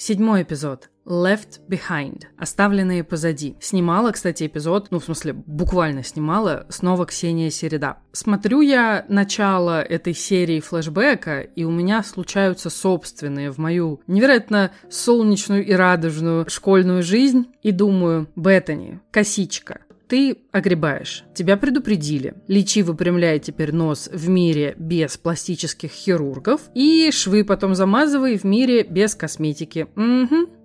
[0.01, 0.91] Седьмой эпизод.
[1.05, 2.23] Left Behind.
[2.37, 3.57] Оставленные позади.
[3.59, 7.97] Снимала, кстати, эпизод, ну, в смысле, буквально снимала, снова Ксения Середа.
[8.13, 15.67] Смотрю я начало этой серии флэшбэка, и у меня случаются собственные в мою невероятно солнечную
[15.67, 21.25] и радужную школьную жизнь, и думаю, Беттани, косичка, ты огребаешь.
[21.35, 22.35] Тебя предупредили.
[22.49, 26.63] Лечи, выпрямляй теперь нос в мире без пластических хирургов.
[26.75, 29.87] И швы потом замазывай в мире без косметики.
[29.95, 30.59] Угу.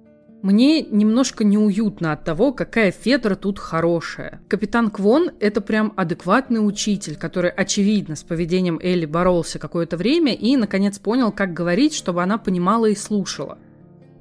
[0.43, 4.41] Мне немножко неуютно от того, какая Федора тут хорошая.
[4.49, 10.57] Капитан Квон– это прям адекватный учитель, который, очевидно, с поведением Элли боролся какое-то время и,
[10.57, 13.57] наконец, понял, как говорить, чтобы она понимала и слушала.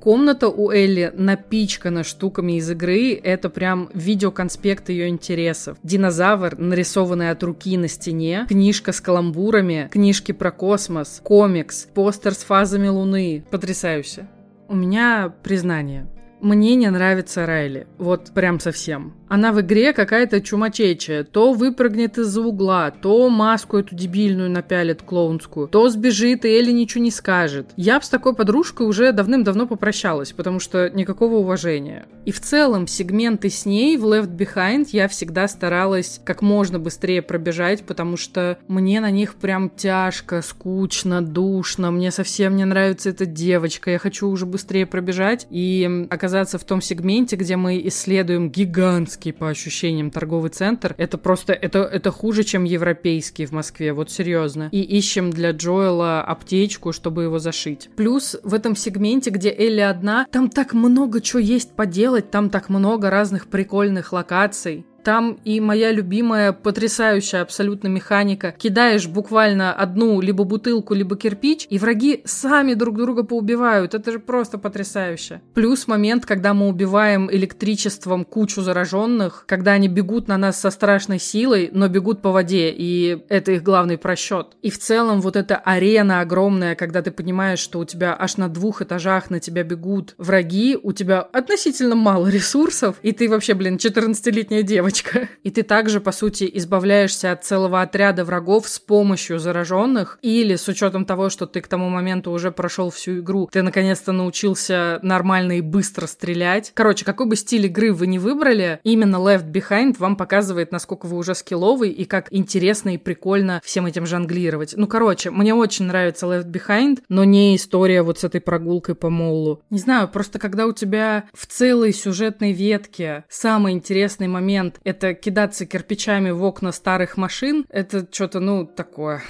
[0.02, 3.14] Комната у Элли напичкана штуками из игры.
[3.14, 5.78] Это прям видеоконспект ее интересов.
[5.84, 12.38] Динозавр, нарисованный от руки на стене, книжка с каламбурами, книжки про космос, комикс, постер с
[12.38, 13.44] фазами Луны.
[13.48, 14.26] Потрясающе.
[14.66, 16.08] У меня признание.
[16.40, 17.86] Мне не нравится Райли.
[17.98, 19.14] Вот прям совсем.
[19.32, 21.24] Она в игре какая-то чумачечая.
[21.24, 27.02] То выпрыгнет из-за угла, то маску эту дебильную напялит клоунскую, то сбежит, и Элли ничего
[27.02, 27.70] не скажет.
[27.78, 32.04] Я бы с такой подружкой уже давным-давно попрощалась, потому что никакого уважения.
[32.26, 37.22] И в целом сегменты с ней в Left Behind я всегда старалась как можно быстрее
[37.22, 43.24] пробежать, потому что мне на них прям тяжко, скучно, душно, мне совсем не нравится эта
[43.24, 49.21] девочка, я хочу уже быстрее пробежать и оказаться в том сегменте, где мы исследуем гигантский
[49.22, 54.10] московский, по ощущениям, торговый центр, это просто, это, это хуже, чем европейский в Москве, вот
[54.10, 54.68] серьезно.
[54.72, 57.90] И ищем для Джоэла аптечку, чтобы его зашить.
[57.96, 62.68] Плюс в этом сегменте, где Элли одна, там так много чего есть поделать, там так
[62.68, 64.84] много разных прикольных локаций.
[65.04, 68.54] Там и моя любимая, потрясающая абсолютно механика.
[68.56, 73.94] Кидаешь буквально одну либо бутылку, либо кирпич, и враги сами друг друга поубивают.
[73.94, 75.40] Это же просто потрясающе.
[75.54, 81.18] Плюс момент, когда мы убиваем электричеством кучу зараженных, когда они бегут на нас со страшной
[81.18, 84.48] силой, но бегут по воде, и это их главный просчет.
[84.62, 88.48] И в целом вот эта арена огромная, когда ты понимаешь, что у тебя аж на
[88.48, 93.76] двух этажах на тебя бегут враги, у тебя относительно мало ресурсов, и ты вообще, блин,
[93.76, 95.28] 14-летняя девочка, девочка.
[95.42, 100.68] И ты также, по сути, избавляешься от целого отряда врагов с помощью зараженных, или с
[100.68, 105.58] учетом того, что ты к тому моменту уже прошел всю игру, ты наконец-то научился нормально
[105.58, 106.72] и быстро стрелять.
[106.74, 111.16] Короче, какой бы стиль игры вы не выбрали, именно Left Behind вам показывает, насколько вы
[111.16, 114.74] уже скилловый и как интересно и прикольно всем этим жонглировать.
[114.76, 119.10] Ну, короче, мне очень нравится Left Behind, но не история вот с этой прогулкой по
[119.10, 119.62] моллу.
[119.70, 125.66] Не знаю, просто когда у тебя в целой сюжетной ветке самый интересный момент это кидаться
[125.66, 129.22] кирпичами в окна старых машин, это что-то, ну, такое.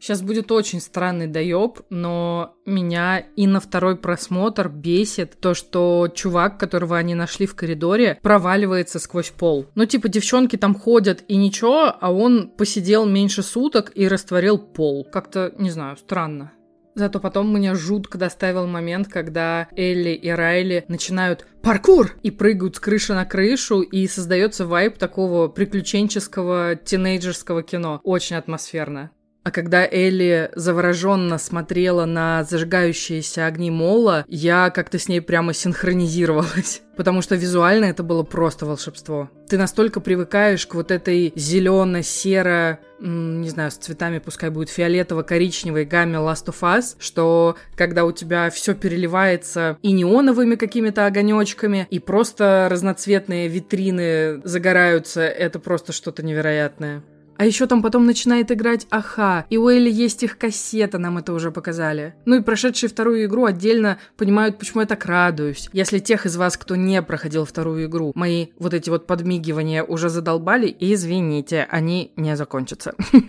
[0.00, 6.58] Сейчас будет очень странный доеб, но меня и на второй просмотр бесит то, что чувак,
[6.58, 9.66] которого они нашли в коридоре, проваливается сквозь пол.
[9.74, 15.04] Ну, типа, девчонки там ходят и ничего, а он посидел меньше суток и растворил пол.
[15.04, 16.52] Как-то, не знаю, странно.
[16.98, 22.80] Зато потом меня жутко доставил момент, когда Элли и Райли начинают паркур и прыгают с
[22.80, 28.00] крыши на крышу, и создается вайб такого приключенческого тинейджерского кино.
[28.02, 29.12] Очень атмосферно.
[29.44, 36.82] А когда Элли завороженно смотрела на зажигающиеся огни Мола, я как-то с ней прямо синхронизировалась.
[36.96, 39.30] Потому что визуально это было просто волшебство.
[39.48, 46.18] Ты настолько привыкаешь к вот этой зелено-серо, не знаю, с цветами пускай будет фиолетово-коричневой гамме
[46.18, 52.68] Last of Us, что когда у тебя все переливается и неоновыми какими-то огонечками, и просто
[52.70, 57.02] разноцветные витрины загораются, это просто что-то невероятное.
[57.38, 61.32] А еще там потом начинает играть Аха, и у Элли есть их кассета, нам это
[61.32, 62.14] уже показали.
[62.24, 65.70] Ну и прошедшие вторую игру отдельно понимают, почему я так радуюсь.
[65.72, 70.08] Если тех из вас, кто не проходил вторую игру, мои вот эти вот подмигивания уже
[70.08, 72.94] задолбали, извините, они не закончатся.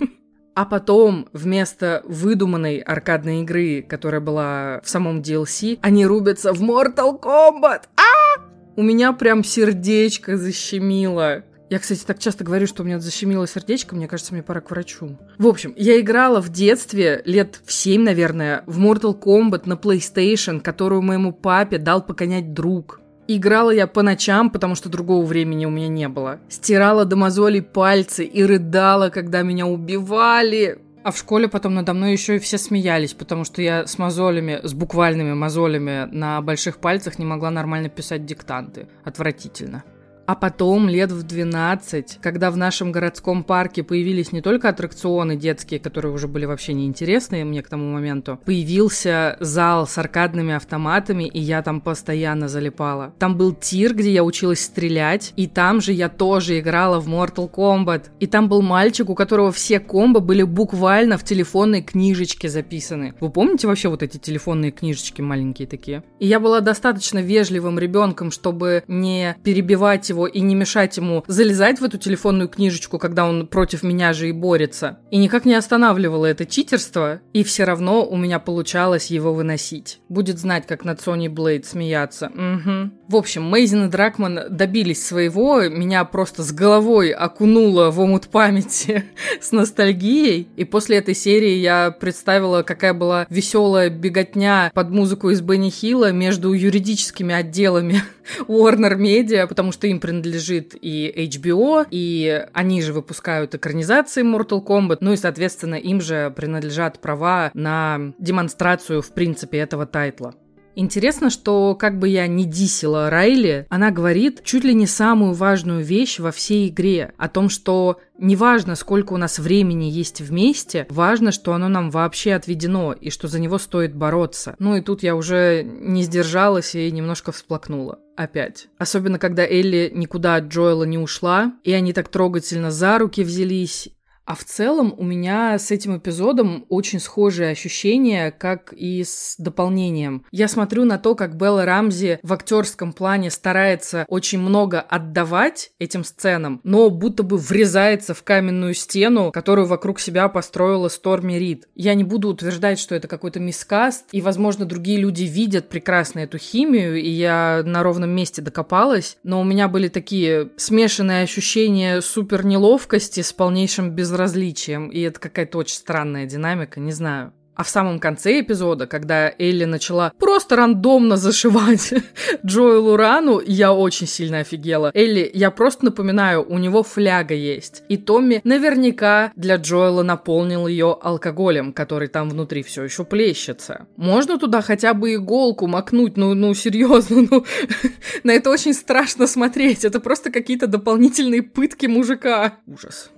[0.55, 7.17] А потом вместо выдуманной аркадной игры, которая была в самом DLC, они рубятся в Mortal
[7.17, 7.83] Kombat.
[7.95, 8.41] А!
[8.75, 11.45] У меня прям сердечко защемило.
[11.69, 14.71] Я, кстати, так часто говорю, что у меня защемило сердечко, мне кажется, мне пора к
[14.71, 15.17] врачу.
[15.37, 20.61] В общем, я играла в детстве, лет в 7, наверное, в Mortal Kombat на PlayStation,
[20.61, 23.01] которую моему папе дал поконять друг.
[23.27, 26.39] Играла я по ночам, потому что другого времени у меня не было.
[26.49, 30.79] Стирала до мозолей пальцы и рыдала, когда меня убивали.
[31.03, 34.59] А в школе потом надо мной еще и все смеялись, потому что я с мозолями,
[34.63, 38.87] с буквальными мозолями на больших пальцах не могла нормально писать диктанты.
[39.03, 39.83] Отвратительно.
[40.29, 45.79] А потом, лет в 12, когда в нашем городском парке появились не только аттракционы детские,
[45.79, 51.39] которые уже были вообще неинтересные мне к тому моменту, появился зал с аркадными автоматами, и
[51.39, 53.11] я там постоянно залипала.
[53.17, 57.51] Там был тир, где я училась стрелять, и там же я тоже играла в Mortal
[57.51, 58.09] Kombat.
[58.19, 63.15] И там был мальчик, у которого все комбо были буквально в телефонной книжечке записаны.
[63.19, 66.03] Вы помните вообще вот эти телефонные книжечки маленькие такие?
[66.19, 71.23] И я была достаточно вежливым ребенком, чтобы не перебивать его его и не мешать ему
[71.27, 74.99] залезать в эту телефонную книжечку, когда он против меня же и борется.
[75.11, 79.99] И никак не останавливало это читерство, и все равно у меня получалось его выносить.
[80.09, 82.27] Будет знать, как над Сони Блейд смеяться.
[82.27, 82.91] Угу.
[83.09, 89.03] В общем, Мейзин и Дракман добились своего, меня просто с головой окунуло в омут памяти
[89.41, 95.41] с ностальгией, и после этой серии я представила, какая была веселая беготня под музыку из
[95.41, 98.03] Бенни Хилла между юридическими отделами
[98.47, 104.99] Warner Media, потому что им принадлежит и HBO, и они же выпускают экранизации Mortal Kombat,
[105.01, 110.35] ну и, соответственно, им же принадлежат права на демонстрацию, в принципе, этого тайтла.
[110.75, 115.83] Интересно, что как бы я ни дисила Райли, она говорит чуть ли не самую важную
[115.83, 117.13] вещь во всей игре.
[117.17, 122.33] О том, что неважно, сколько у нас времени есть вместе, важно, что оно нам вообще
[122.33, 124.55] отведено и что за него стоит бороться.
[124.59, 128.67] Ну и тут я уже не сдержалась и немножко всплакнула опять.
[128.77, 133.89] Особенно, когда Элли никуда от Джоэла не ушла, и они так трогательно за руки взялись,
[134.29, 140.23] а в целом у меня с этим эпизодом очень схожие ощущения, как и с дополнением.
[140.29, 146.03] Я смотрю на то, как Белла Рамзи в актерском плане старается очень много отдавать этим
[146.03, 151.67] сценам, но будто бы врезается в каменную стену, которую вокруг себя построила Сторми Рид.
[151.73, 156.37] Я не буду утверждать, что это какой-то мискаст, и, возможно, другие люди видят прекрасно эту
[156.37, 162.45] химию, и я на ровном месте докопалась, но у меня были такие смешанные ощущения супер
[162.45, 167.33] неловкости с полнейшим безразличием безразличием, и это какая-то очень странная динамика, не знаю.
[167.55, 171.93] А в самом конце эпизода, когда Элли начала просто рандомно зашивать
[172.45, 174.91] Джоэлу рану, я очень сильно офигела.
[174.93, 177.83] Элли, я просто напоминаю, у него фляга есть.
[177.89, 183.87] И Томми наверняка для Джоэла наполнил ее алкоголем, который там внутри все еще плещется.
[183.97, 187.45] Можно туда хотя бы иголку макнуть, ну, ну серьезно, ну,
[188.23, 189.83] на это очень страшно смотреть.
[189.83, 192.53] Это просто какие-то дополнительные пытки мужика.
[192.67, 193.09] Ужас.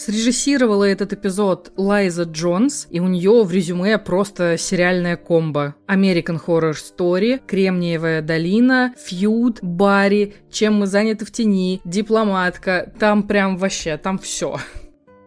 [0.00, 5.74] Срежиссировала этот эпизод Лайза Джонс, и у нее в резюме просто сериальная комбо.
[5.86, 12.90] American Horror Story, Кремниевая долина, Фьюд, Барри, Чем мы заняты в тени, Дипломатка.
[12.98, 14.58] Там прям вообще, там все.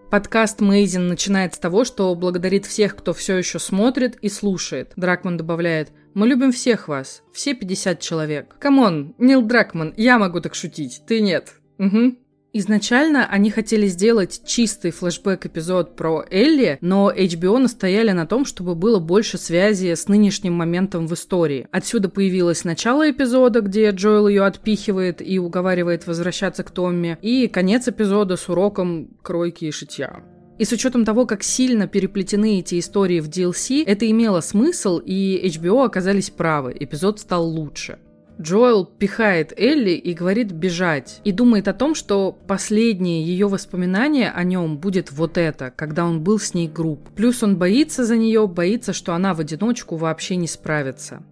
[0.10, 4.94] Подкаст Мейзин начинает с того, что благодарит всех, кто все еще смотрит и слушает.
[4.96, 8.56] Дракман добавляет мы любим всех вас, все 50 человек.
[8.60, 11.54] Come on, Нил Дракман, я могу так шутить, ты нет.
[11.80, 12.16] Угу.
[12.56, 19.00] Изначально они хотели сделать чистый флешбэк-эпизод про Элли, но HBO настояли на том, чтобы было
[19.00, 21.68] больше связи с нынешним моментом в истории.
[21.72, 27.88] Отсюда появилось начало эпизода, где Джоэл ее отпихивает и уговаривает возвращаться к Томми, и конец
[27.88, 30.24] эпизода с уроком кройки и шитья.
[30.60, 35.42] И с учетом того, как сильно переплетены эти истории в DLC, это имело смысл, и
[35.44, 37.98] HBO оказались правы, эпизод стал лучше.
[38.44, 41.22] Джоэл пихает Элли и говорит бежать.
[41.24, 46.22] И думает о том, что последнее ее воспоминание о нем будет вот это, когда он
[46.22, 47.00] был с ней груб.
[47.16, 51.24] Плюс он боится за нее, боится, что она в одиночку вообще не справится.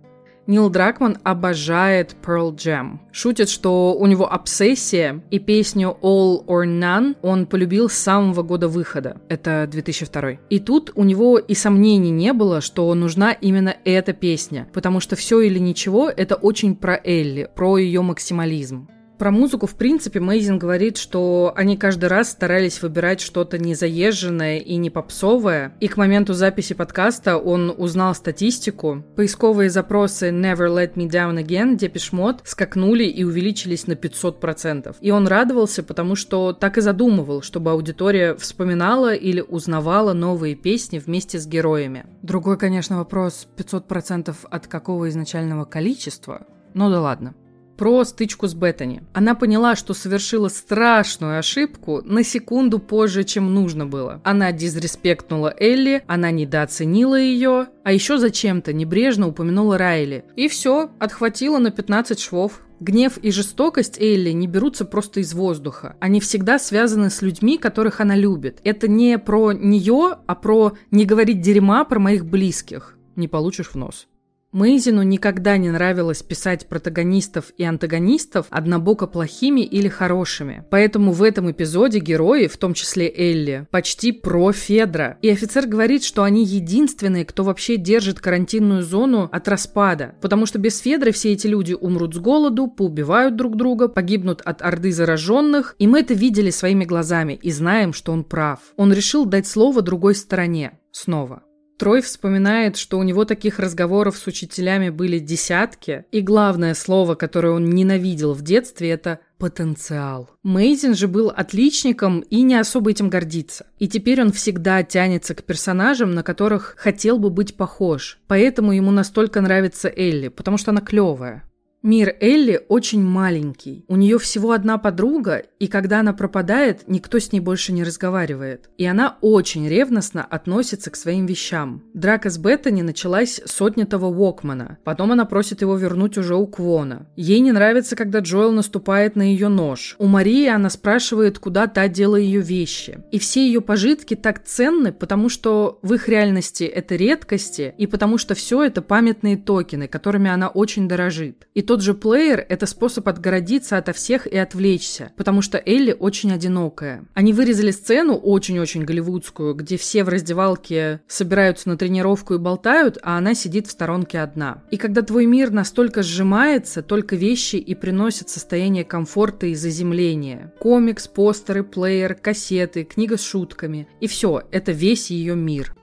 [0.51, 2.99] Нил Дракман обожает Pearl Jam.
[3.13, 8.67] Шутит, что у него обсессия, и песню All or None он полюбил с самого года
[8.67, 9.21] выхода.
[9.29, 10.31] Это 2002.
[10.49, 15.15] И тут у него и сомнений не было, что нужна именно эта песня, потому что
[15.15, 18.89] все или ничего— это очень про Элли, про ее максимализм.
[19.21, 24.77] Про музыку, в принципе, Мейзин говорит, что они каждый раз старались выбирать что-то незаезженное и
[24.77, 25.75] не попсовое.
[25.79, 29.03] И к моменту записи подкаста он узнал статистику.
[29.15, 34.95] Поисковые запросы Never Let Me Down Again, Depeche Mode скакнули и увеличились на 500%.
[35.01, 40.97] И он радовался, потому что так и задумывал, чтобы аудитория вспоминала или узнавала новые песни
[40.97, 42.07] вместе с героями.
[42.23, 46.47] Другой, конечно, вопрос, 500% от какого изначального количества?
[46.73, 47.35] Ну да ладно
[47.81, 49.01] про стычку с Беттани.
[49.11, 54.21] Она поняла, что совершила страшную ошибку на секунду позже, чем нужно было.
[54.23, 60.25] Она дизреспектнула Элли, она недооценила ее, а еще зачем-то небрежно упомянула Райли.
[60.35, 62.61] И все, отхватила на 15 швов.
[62.79, 65.95] Гнев и жестокость Элли не берутся просто из воздуха.
[65.99, 68.59] Они всегда связаны с людьми, которых она любит.
[68.63, 72.95] Это не про нее, а про не говорить дерьма про моих близких.
[73.15, 74.07] Не получишь в нос.
[74.51, 80.65] Мейзину никогда не нравилось писать протагонистов и антагонистов однобоко плохими или хорошими.
[80.69, 85.17] Поэтому в этом эпизоде герои, в том числе Элли, почти про Федра.
[85.21, 90.15] И офицер говорит, что они единственные, кто вообще держит карантинную зону от распада.
[90.19, 94.61] Потому что без Федры все эти люди умрут с голоду, поубивают друг друга, погибнут от
[94.61, 95.75] орды зараженных.
[95.79, 98.59] И мы это видели своими глазами и знаем, что он прав.
[98.75, 100.77] Он решил дать слово другой стороне.
[100.91, 101.43] Снова.
[101.81, 107.53] Трой вспоминает, что у него таких разговоров с учителями были десятки, и главное слово, которое
[107.53, 110.29] он ненавидел в детстве, это потенциал.
[110.43, 113.65] Мейзин же был отличником и не особо этим гордится.
[113.79, 118.19] И теперь он всегда тянется к персонажам, на которых хотел бы быть похож.
[118.27, 121.50] Поэтому ему настолько нравится Элли, потому что она клевая.
[121.83, 123.85] Мир Элли очень маленький.
[123.87, 128.69] У нее всего одна подруга, и когда она пропадает, никто с ней больше не разговаривает.
[128.77, 131.81] И она очень ревностно относится к своим вещам.
[131.95, 134.77] Драка с Беттани началась с отнятого Уокмана.
[134.83, 137.07] Потом она просит его вернуть уже у Квона.
[137.15, 139.95] Ей не нравится, когда Джоэл наступает на ее нож.
[139.97, 142.99] У Марии она спрашивает, куда та дела ее вещи.
[143.11, 148.19] И все ее пожитки так ценны, потому что в их реальности это редкости, и потому
[148.19, 151.47] что все это памятные токены, которыми она очень дорожит.
[151.55, 156.33] И тот же плеер– это способ отгородиться ото всех и отвлечься, потому что Элли очень
[156.33, 157.05] одинокая.
[157.13, 163.17] Они вырезали сцену очень-очень голливудскую, где все в раздевалке собираются на тренировку и болтают, а
[163.17, 164.63] она сидит в сторонке одна.
[164.69, 170.51] И когда твой мир настолько сжимается, только вещи и приносят состояние комфорта и заземления.
[170.59, 173.87] Комикс, постеры, плеер, кассеты, книга с шутками.
[174.01, 175.73] И все, это весь ее мир.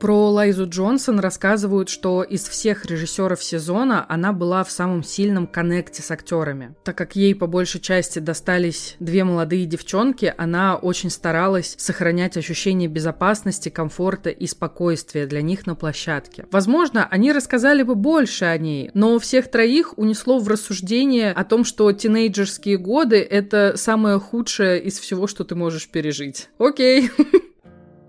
[0.00, 6.02] Про Лайзу Джонсон рассказывают, что из всех режиссеров сезона она была в самом сильном коннекте
[6.02, 6.74] с актерами.
[6.84, 12.88] Так как ей по большей части достались две молодые девчонки, она очень старалась сохранять ощущение
[12.88, 16.46] безопасности, комфорта и спокойствия для них на площадке.
[16.50, 21.64] Возможно, они рассказали бы больше о ней, но всех троих унесло в рассуждение о том,
[21.64, 26.48] что тинейджерские годы— это самое худшее из всего, что ты можешь пережить.
[26.58, 27.10] Окей.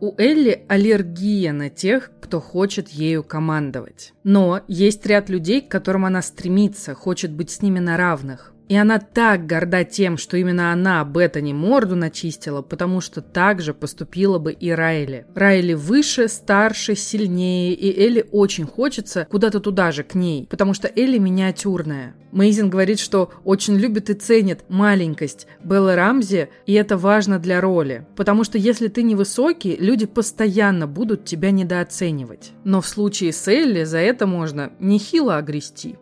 [0.02, 4.14] У Элли аллергия на тех, кто хочет ею командовать.
[4.24, 8.55] Но есть ряд людей, к которым она стремится, хочет быть с ними на равных.
[8.68, 13.74] И она так горда тем, что именно она Беттани морду начистила, потому что так же
[13.74, 15.26] поступила бы и Райли.
[15.36, 20.91] Райли выше, старше, сильнее, и Элли очень хочется куда-то туда же, к ней, потому что
[20.93, 22.16] Элли миниатюрная.
[22.32, 28.05] Мейзин говорит, что очень любит и ценит маленькость Беллы Рамзи, и это важно для роли.
[28.18, 32.51] Потому что если ты невысокий, люди постоянно будут тебя недооценивать.
[32.66, 35.95] Но в случае с Элли за это можно нехило огрести.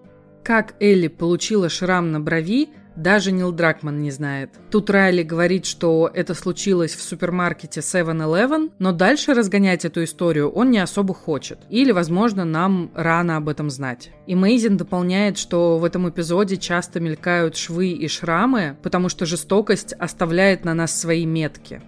[0.43, 4.49] Как Элли получила шрам на брови, даже Нил Дракман не знает.
[4.69, 10.69] Тут Райли говорит, что это случилось в супермаркете 7-Eleven, но дальше разгонять эту историю он
[10.69, 11.59] не особо хочет.
[11.69, 14.11] Или, возможно, нам рано об этом знать.
[14.27, 19.93] И Мейзин дополняет, что в этом эпизоде часто мелькают швы и шрамы, потому что жестокость
[19.93, 21.81] оставляет на нас свои метки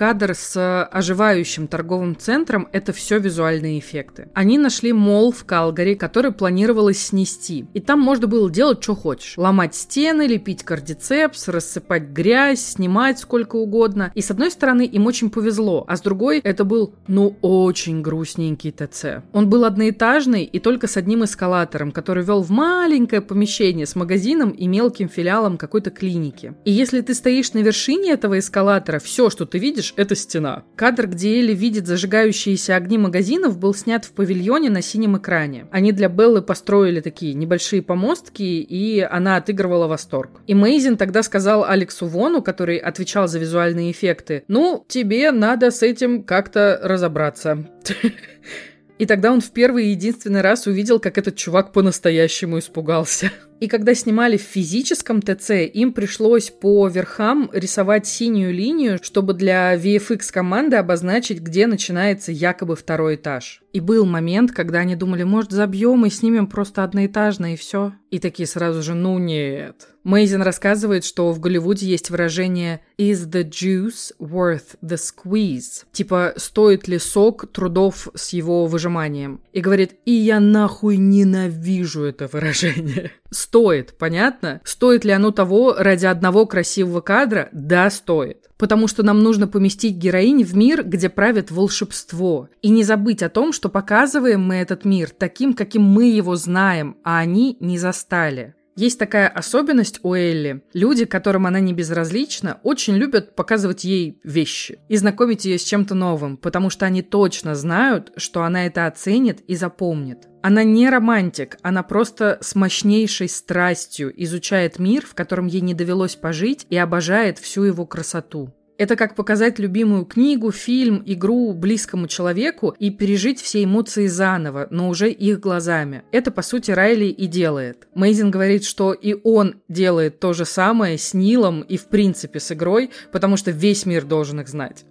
[0.00, 4.30] кадр с оживающим торговым центром– это все визуальные эффекты.
[4.32, 7.66] Они нашли мол в Калгари, который планировалось снести.
[7.74, 9.36] И там можно было делать, что хочешь.
[9.36, 14.10] Ломать стены, лепить кардицепс, рассыпать грязь, снимать сколько угодно.
[14.14, 18.70] И с одной стороны, им очень повезло, а с другой, это был, ну, очень грустненький
[18.70, 19.22] ТЦ.
[19.34, 24.48] Он был одноэтажный и только с одним эскалатором, который вел в маленькое помещение с магазином
[24.48, 26.54] и мелким филиалом какой-то клиники.
[26.64, 30.64] И если ты стоишь на вершине этого эскалатора, все, что ты видишь, видишь, это стена.
[30.76, 35.66] Кадр, где Элли видит зажигающиеся огни магазинов, был снят в павильоне на синем экране.
[35.70, 40.40] Они для Беллы построили такие небольшие помостки, и она отыгрывала восторг.
[40.46, 45.82] И Мейзин тогда сказал Алексу Вону, который отвечал за визуальные эффекты, ну, тебе надо с
[45.82, 47.66] этим как-то разобраться.
[49.00, 53.32] И тогда он в первый и единственный раз увидел, как этот чувак по-настоящему испугался.
[53.58, 59.74] И когда снимали в физическом ТЦ, им пришлось по верхам рисовать синюю линию, чтобы для
[59.74, 63.59] VFX команды обозначить, где начинается якобы второй этаж.
[63.72, 67.92] И был момент, когда они думали, может, забьем и снимем просто одноэтажно и все.
[68.10, 69.88] И такие сразу же, ну нет.
[70.02, 76.88] Мейзин рассказывает, что в Голливуде есть выражение «Is the juice worth the squeeze?» Типа, стоит
[76.88, 79.40] ли сок трудов с его выжиманием?
[79.52, 83.12] И говорит, и я нахуй ненавижу это выражение.
[83.30, 84.60] Стоит, понятно?
[84.64, 87.48] Стоит ли оно того ради одного красивого кадра?
[87.52, 88.50] Да, стоит.
[88.58, 92.48] Потому что нам нужно поместить героинь в мир, где правит волшебство.
[92.60, 96.96] И не забыть о том, что показываем мы этот мир таким, каким мы его знаем,
[97.04, 98.54] а они не застали.
[98.80, 100.62] Есть такая особенность у Элли.
[100.72, 105.94] Люди, которым она не безразлична, очень любят показывать ей вещи и знакомить ее с чем-то
[105.94, 110.28] новым, потому что они точно знают, что она это оценит и запомнит.
[110.42, 116.16] Она не романтик, она просто с мощнейшей страстью изучает мир, в котором ей не довелось
[116.16, 118.54] пожить, и обожает всю его красоту.
[118.80, 124.88] Это как показать любимую книгу, фильм, игру близкому человеку и пережить все эмоции заново, но
[124.88, 126.02] уже их глазами.
[126.12, 127.88] Это, по сути, Райли и делает.
[127.94, 132.52] Мейзин говорит, что и он делает то же самое с Нилом и, в принципе, с
[132.52, 134.86] игрой, потому что весь мир должен их знать.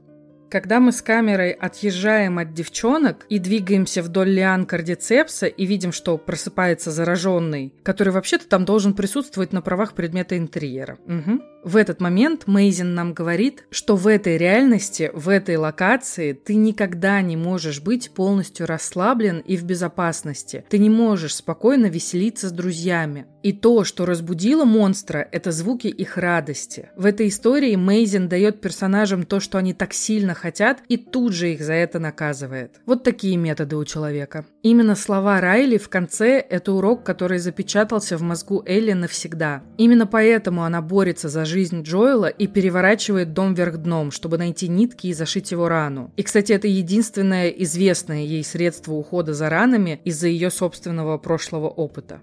[0.50, 6.18] Когда мы с камерой отъезжаем от девчонок и двигаемся вдоль лиан кардицепса и видим, что
[6.18, 10.98] просыпается зараженный, который вообще-то там должен присутствовать на правах предмета интерьера.
[11.06, 11.42] Угу.
[11.64, 17.22] В этот момент Мейзин нам говорит, что в этой реальности, в этой локации ты никогда
[17.22, 20.64] не можешь быть полностью расслаблен и в безопасности.
[20.70, 23.28] Ты не можешь спокойно веселиться с друзьями.
[23.42, 26.90] И то, что разбудило монстра, это звуки их радости.
[26.98, 31.54] В этой истории Мейзин дает персонажам то, что они так сильно хотят, и тут же
[31.54, 32.82] их за это наказывает.
[32.86, 34.46] Вот такие методы у человека.
[34.62, 39.64] Именно слова Райли в конце– это урок, который запечатался в мозгу Элли навсегда.
[39.78, 45.08] Именно поэтому она борется за жизнь Джоэла и переворачивает дом вверх дном, чтобы найти нитки
[45.08, 46.12] и зашить его рану.
[46.18, 52.22] И, кстати, это единственное известное ей средство ухода за ранами из-за ее собственного прошлого опыта.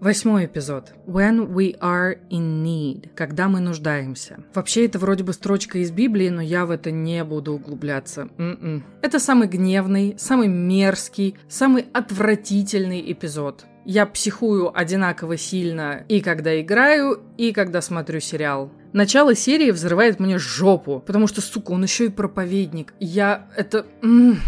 [0.00, 0.92] Восьмой эпизод.
[1.06, 3.08] When we are in need.
[3.14, 4.44] Когда мы нуждаемся.
[4.54, 8.28] Вообще, это вроде бы строчка из Библии, но я в это не буду углубляться.
[8.36, 8.84] М-м.
[9.00, 13.64] Это самый гневный, самый мерзкий, самый отвратительный эпизод.
[13.86, 18.72] Я психую одинаково сильно и когда играю, и когда смотрю сериал.
[18.92, 22.92] Начало серии взрывает мне жопу, потому что, сука, он еще и проповедник.
[22.98, 23.46] Я...
[23.56, 23.86] это...
[24.02, 24.38] М-м.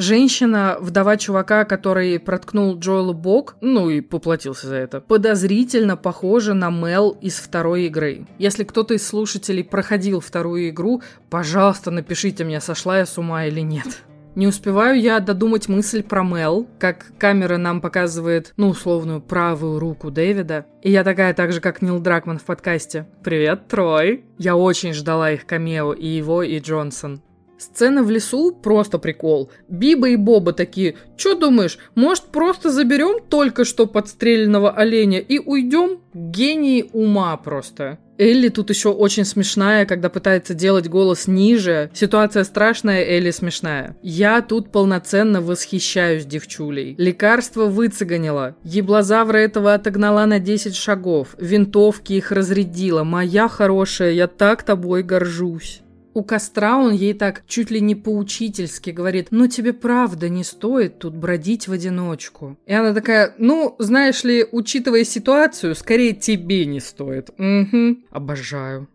[0.00, 6.70] Женщина, вдова чувака, который проткнул Джоэлу бок, ну и поплатился за это, подозрительно похожа на
[6.70, 8.24] Мел из второй игры.
[8.38, 13.58] Если кто-то из слушателей проходил вторую игру, пожалуйста, напишите мне, сошла я с ума или
[13.58, 14.04] нет.
[14.36, 20.12] Не успеваю я додумать мысль про Мел, как камера нам показывает, ну, условную правую руку
[20.12, 20.64] Дэвида.
[20.80, 23.08] И я такая так же, как Нил Дракман в подкасте.
[23.24, 27.20] «Привет, Трой!» Я очень ждала их камео, и его, и Джонсон.
[27.58, 29.50] Сцена в лесу– просто прикол.
[29.68, 36.00] Биба и Боба такие, что думаешь, может просто заберем только что подстреленного оленя и уйдем?
[36.14, 37.98] Гении ума просто.
[38.18, 41.90] Элли тут еще очень смешная, когда пытается делать голос ниже.
[41.94, 43.96] Ситуация страшная, Элли смешная.
[44.02, 46.96] Я тут полноценно восхищаюсь девчулей.
[46.98, 48.56] Лекарство выцеганила.
[48.64, 51.36] Еблозавра этого отогнала на 10 шагов.
[51.38, 53.04] Винтовки их разрядила.
[53.04, 55.82] Моя хорошая, я так тобой горжусь.
[56.18, 60.98] У костра он ей так чуть ли не поучительски говорит, ну тебе правда не стоит
[60.98, 62.56] тут бродить в одиночку.
[62.66, 67.30] И она такая, ну, знаешь ли, учитывая ситуацию, скорее тебе не стоит.
[67.38, 68.88] Угу, обожаю.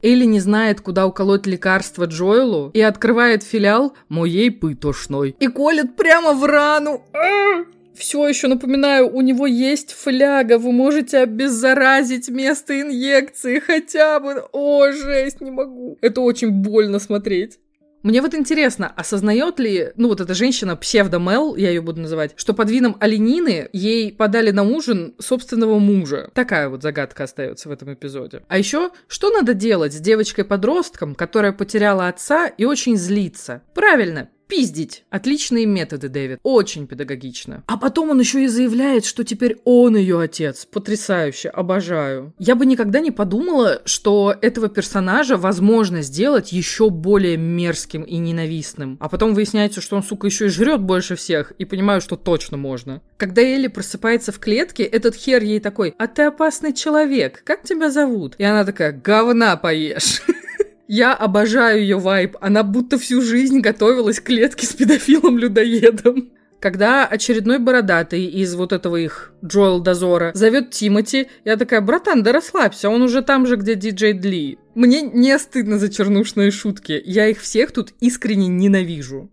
[0.00, 5.36] Элли не знает, куда уколоть лекарство Джоэлу и открывает филиал моей пытошной.
[5.38, 7.02] И колет прямо в рану.
[7.12, 7.79] А-а-а!
[7.94, 14.44] Все еще напоминаю, у него есть фляга, вы можете обеззаразить место инъекции хотя бы.
[14.52, 15.98] О, жесть, не могу.
[16.00, 17.58] Это очень больно смотреть.
[18.02, 22.54] Мне вот интересно, осознает ли, ну вот эта женщина, псевдо-Мел, я ее буду называть, что
[22.54, 26.30] под видом оленины ей подали на ужин собственного мужа?
[26.32, 28.42] Такая вот загадка остается в этом эпизоде.
[28.48, 33.62] А еще, что надо делать с девочкой-подростком, которая потеряла отца и очень злится?
[33.74, 35.04] Правильно, пиздить.
[35.10, 36.40] Отличные методы, Дэвид.
[36.42, 37.62] Очень педагогично.
[37.66, 40.66] А потом он еще и заявляет, что теперь он ее отец.
[40.66, 41.48] Потрясающе.
[41.48, 42.34] Обожаю.
[42.38, 48.98] Я бы никогда не подумала, что этого персонажа возможно сделать еще более мерзким и ненавистным.
[49.00, 51.52] А потом выясняется, что он, сука, еще и жрет больше всех.
[51.52, 53.02] И понимаю, что точно можно.
[53.16, 57.90] Когда Элли просыпается в клетке, этот хер ей такой, а ты опасный человек, как тебя
[57.90, 58.34] зовут?
[58.38, 60.22] И она такая, говна поешь.
[60.92, 62.36] Я обожаю ее вайб.
[62.40, 66.32] Она будто всю жизнь готовилась к клетке с педофилом-людоедом.
[66.58, 72.32] Когда очередной бородатый из вот этого их Джоэл Дозора зовет Тимати, я такая, братан, да
[72.32, 74.58] расслабься, он уже там же, где диджей Дли.
[74.74, 79.30] Мне не стыдно за чернушные шутки, я их всех тут искренне ненавижу.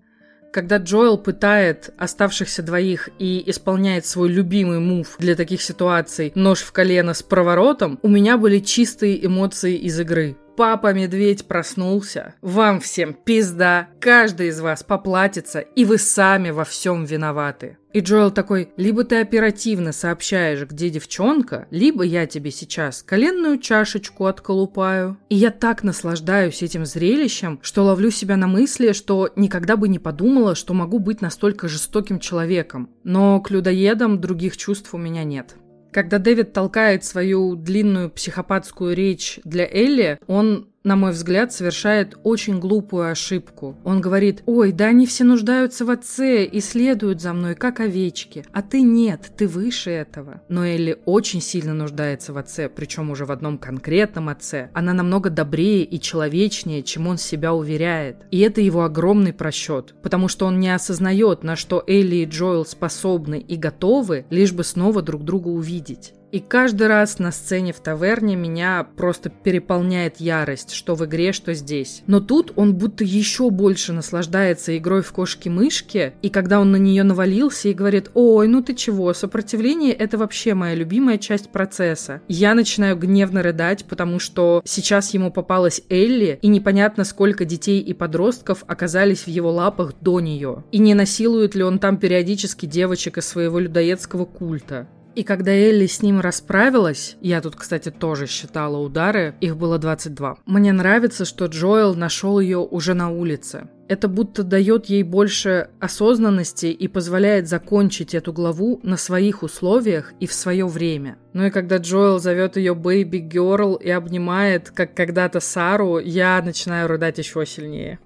[0.53, 6.71] Когда Джоэл пытает оставшихся двоих и исполняет свой любимый мув для таких ситуаций нож в
[6.71, 10.37] колено с проворотом, у меня были чистые эмоции из игры.
[10.57, 12.33] Папа-медведь проснулся.
[12.41, 13.89] Вам всем пизда.
[13.99, 17.77] Каждый из вас поплатится, и вы сами во всем виноваты.
[17.93, 24.25] И Джоэл такой, либо ты оперативно сообщаешь, где девчонка, либо я тебе сейчас коленную чашечку
[24.25, 25.19] отколупаю.
[25.29, 29.99] И я так наслаждаюсь этим зрелищем, что ловлю себя на мысли, что никогда бы не
[29.99, 32.89] подумала, что могу быть настолько жестоким человеком.
[33.03, 35.55] Но к людоедам других чувств у меня нет.
[35.91, 42.59] Когда Дэвид толкает свою длинную психопатскую речь для Элли, он на мой взгляд, совершает очень
[42.59, 43.75] глупую ошибку.
[43.83, 48.45] Он говорит, ой, да они все нуждаются в отце и следуют за мной, как овечки.
[48.53, 50.41] А ты нет, ты выше этого.
[50.47, 54.69] Но Элли очень сильно нуждается в отце, причем уже в одном конкретном отце.
[54.73, 58.25] Она намного добрее и человечнее, чем он себя уверяет.
[58.31, 62.65] И это его огромный просчет, потому что он не осознает, на что Элли и Джоэл
[62.65, 66.13] способны и готовы, лишь бы снова друг друга увидеть.
[66.31, 71.53] И каждый раз на сцене в таверне меня просто переполняет ярость, что в игре, что
[71.53, 72.03] здесь.
[72.05, 77.03] Но тут он будто еще больше наслаждается игрой в кошки-мышки, и когда он на нее
[77.03, 82.21] навалился и говорит, ой, ну ты чего, сопротивление это вообще моя любимая часть процесса.
[82.27, 87.93] Я начинаю гневно рыдать, потому что сейчас ему попалась Элли, и непонятно, сколько детей и
[87.93, 90.65] подростков оказались в его лапах до нее.
[90.71, 94.87] И не насилует ли он там периодически девочек из своего людоедского культа.
[95.17, 100.37] И когда Элли с ним расправилась, я тут, кстати, тоже считала удары, их было 22.
[100.45, 103.67] Мне нравится, что Джоэл нашел ее уже на улице.
[103.87, 110.27] Это будто дает ей больше осознанности и позволяет закончить эту главу на своих условиях и
[110.27, 111.17] в свое время.
[111.33, 116.87] Ну и когда Джоэл зовет ее Baby Girl и обнимает, как когда-то Сару, я начинаю
[116.87, 117.97] рыдать еще сильнее.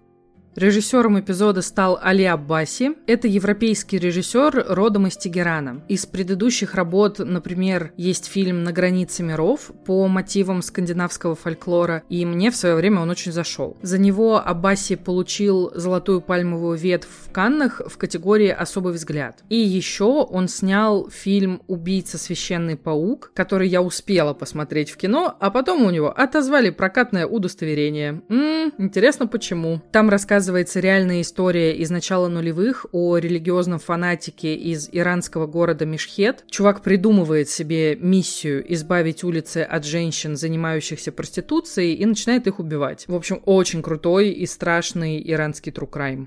[0.56, 2.98] Режиссером эпизода стал Али Аббаси.
[3.08, 5.82] Это европейский режиссер родом из Тегерана.
[5.88, 12.52] Из предыдущих работ, например, есть фильм «На границе миров» по мотивам скандинавского фольклора, и мне
[12.52, 13.78] в свое время он очень зашел.
[13.82, 19.44] За него Аббаси получил золотую пальмовую ветвь в Каннах в категории «Особый взгляд».
[19.48, 25.50] И еще он снял фильм «Убийца священный паук», который я успела посмотреть в кино, а
[25.50, 28.22] потом у него отозвали прокатное удостоверение.
[28.28, 29.82] Ммм, интересно почему.
[29.94, 36.46] Там рассказывается рассказывается реальная история из начала нулевых о религиозном фанатике из иранского города Мишхет.
[36.50, 43.06] Чувак придумывает себе миссию избавить улицы от женщин, занимающихся проституцией, и начинает их убивать.
[43.08, 46.26] В общем, очень крутой и страшный иранский true crime.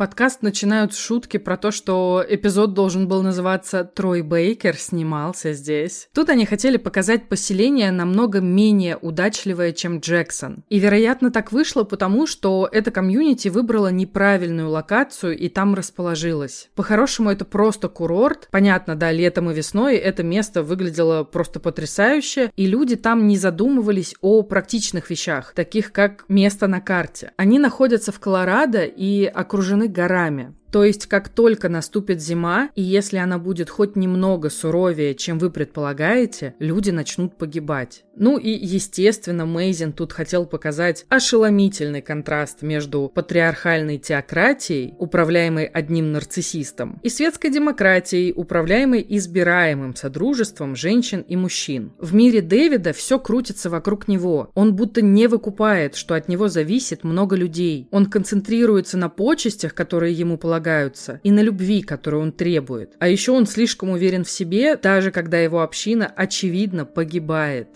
[0.00, 6.08] Подкаст начинают с шутки про то, что эпизод должен был называться «Трой Бейкер снимался здесь».
[6.14, 10.64] Тут они хотели показать поселение намного менее удачливое, чем Джексон.
[10.70, 16.70] И, вероятно, так вышло потому, что эта комьюнити выбрала неправильную локацию и там расположилась.
[16.76, 18.48] По-хорошему, это просто курорт.
[18.50, 24.14] Понятно, да, летом и весной это место выглядело просто потрясающе, и люди там не задумывались
[24.22, 27.32] о практичных вещах, таких как место на карте.
[27.36, 30.54] Они находятся в Колорадо и окружены горами.
[30.70, 35.50] То есть, как только наступит зима, и если она будет хоть немного суровее, чем вы
[35.50, 38.04] предполагаете, люди начнут погибать.
[38.16, 47.00] Ну и, естественно, Мейзин тут хотел показать ошеломительный контраст между патриархальной теократией, управляемой одним нарциссистом,
[47.02, 51.92] и светской демократией, управляемой избираемым содружеством женщин и мужчин.
[51.98, 54.50] В мире Дэвида все крутится вокруг него.
[54.54, 57.88] Он будто не выкупает, что от него зависит много людей.
[57.90, 62.92] Он концентрируется на почестях, которые ему полагаются, полагаются, и на любви, которую он требует.
[62.98, 67.68] А еще он слишком уверен в себе, даже когда его община, очевидно, погибает.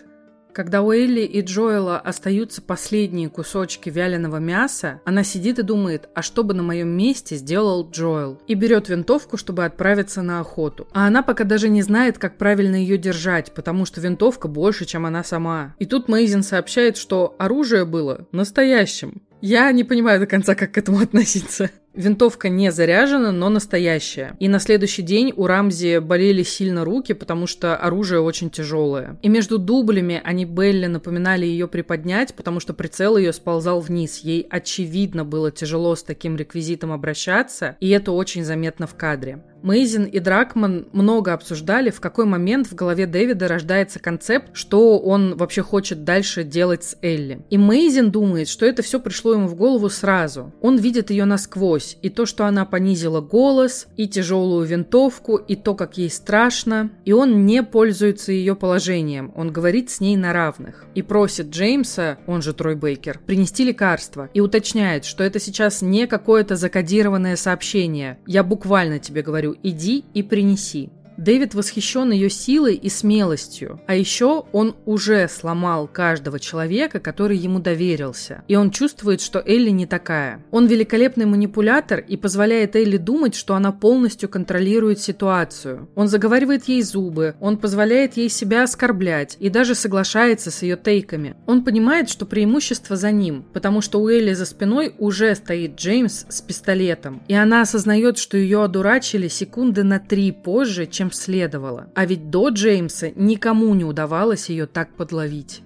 [0.53, 6.23] Когда у Элли и Джоэла остаются последние кусочки вяленого мяса, она сидит и думает, а
[6.23, 8.41] что бы на моем месте сделал Джоэл?
[8.47, 10.87] И берет винтовку, чтобы отправиться на охоту.
[10.93, 15.07] А она пока даже не знает, как правильно ее держать, потому что винтовка больше, чем
[15.07, 15.75] она сама.
[15.81, 19.23] И тут Мейзин сообщает, что оружие было настоящим.
[19.41, 21.69] Я не понимаю до конца, как к этому относиться.
[21.95, 24.37] Винтовка не заряжена, но настоящая.
[24.41, 29.17] И на следующий день у Рамзи болели сильно руки, потому что оружие очень тяжелое.
[29.23, 34.19] И между дублями они Белли напоминали ее приподнять, потому что прицел ее сползал вниз.
[34.19, 39.43] Ей очевидно было тяжело с таким реквизитом обращаться, и это очень заметно в кадре.
[39.65, 45.37] Мейзин и Дракман много обсуждали, в какой момент в голове Дэвида рождается концепт, что он
[45.37, 47.41] вообще хочет дальше делать с Элли.
[47.49, 50.53] И Мейзин думает, что это все пришло ему в голову сразу.
[50.61, 55.75] Он видит ее насквозь, и то, что она понизила голос, и тяжелую винтовку, и то,
[55.75, 56.91] как ей страшно.
[57.07, 60.85] И он не пользуется ее положением, он говорит с ней на равных.
[60.95, 64.29] И просит Джеймса, он же Трой Бейкер, принести лекарство.
[64.35, 68.19] И уточняет, что это сейчас не какое-то закодированное сообщение.
[68.27, 70.91] Я буквально тебе говорю, иди и принеси.
[71.17, 77.61] Дэвид восхищен ее силой и смелостью, а еще он уже сломал каждого человека, который ему
[77.61, 80.45] доверился, и он чувствует, что Элли не такая.
[80.51, 85.89] Он великолепный манипулятор и позволяет Элли думать, что она полностью контролирует ситуацию.
[85.95, 91.37] Он заговаривает ей зубы, он позволяет ей себя оскорблять и даже соглашается с ее тейками.
[91.47, 96.27] Он понимает, что преимущество за ним, потому что у Элли за спиной уже стоит Джеймс
[96.29, 101.91] с пистолетом, и она осознает, что ее одурачили секунды на три позже, чем чем следовало.
[101.95, 105.64] А ведь до Джеймса никому не удавалось ее так подловить.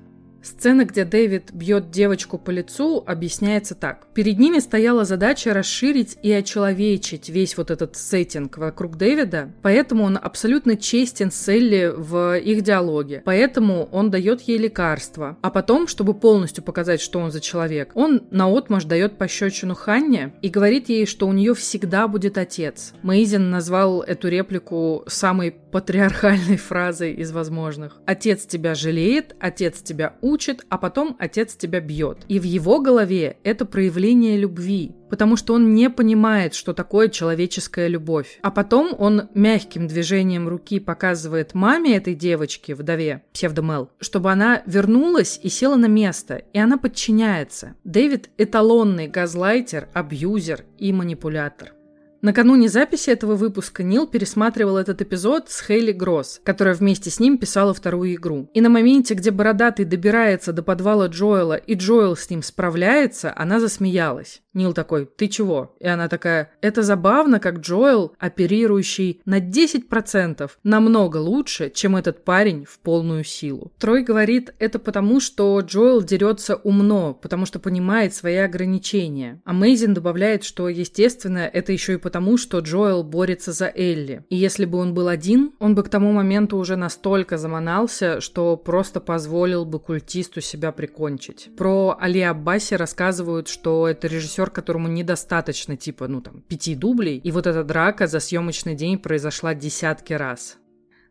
[0.49, 4.07] Сцена, где Дэвид бьет девочку по лицу, объясняется так.
[4.15, 10.19] Перед ними стояла задача расширить и очеловечить весь вот этот сеттинг вокруг Дэвида, поэтому он
[10.21, 15.37] абсолютно честен с Элли в их диалоге, поэтому он дает ей лекарства.
[15.43, 20.49] А потом, чтобы полностью показать, что он за человек, он наотмашь дает пощечину Ханне и
[20.49, 22.95] говорит ей, что у нее всегда будет отец.
[23.03, 28.01] Мейзин назвал эту реплику самой патриархальной фразой из возможных.
[28.07, 32.19] Отец тебя жалеет, отец тебя учит, а потом отец тебя бьет.
[32.29, 37.89] И в его голове это проявление любви, потому что он не понимает, что такое человеческая
[37.89, 38.39] любовь.
[38.43, 45.39] А потом он мягким движением руки показывает маме этой девочки, вдове, псевдомел, чтобы она вернулась
[45.43, 47.75] и села на место, и она подчиняется.
[47.85, 51.73] Дэвид– эталонный газлайтер, абьюзер и манипулятор.
[52.21, 57.39] Накануне записи этого выпуска Нил пересматривал этот эпизод с Хейли Гросс, которая вместе с ним
[57.39, 58.51] писала вторую игру.
[58.55, 63.61] И на моменте, где Бородатый добирается до подвала Джоэла и Джоэл с ним справляется, она
[63.61, 64.43] засмеялась.
[64.59, 65.77] Нил такой, ты чего?
[65.79, 72.65] И она такая, это забавно, как Джоэл, оперирующий на 10%, намного лучше, чем этот парень
[72.65, 73.73] в полную силу.
[73.79, 79.41] Трой говорит, это потому, что Джоэл дерется умно, потому что понимает свои ограничения.
[79.45, 84.25] А Мейзин добавляет, что, естественно, это еще и потому, что Джоэл борется за Элли.
[84.31, 88.57] И если бы он был один, он бы к тому моменту уже настолько заманался, что
[88.57, 91.51] просто позволил бы культисту себя прикончить.
[91.55, 97.31] Про Али Аббаси рассказывают, что это режиссер которому недостаточно, типа, ну там, пяти дублей, и
[97.31, 100.57] вот эта драка за съемочный день произошла десятки раз.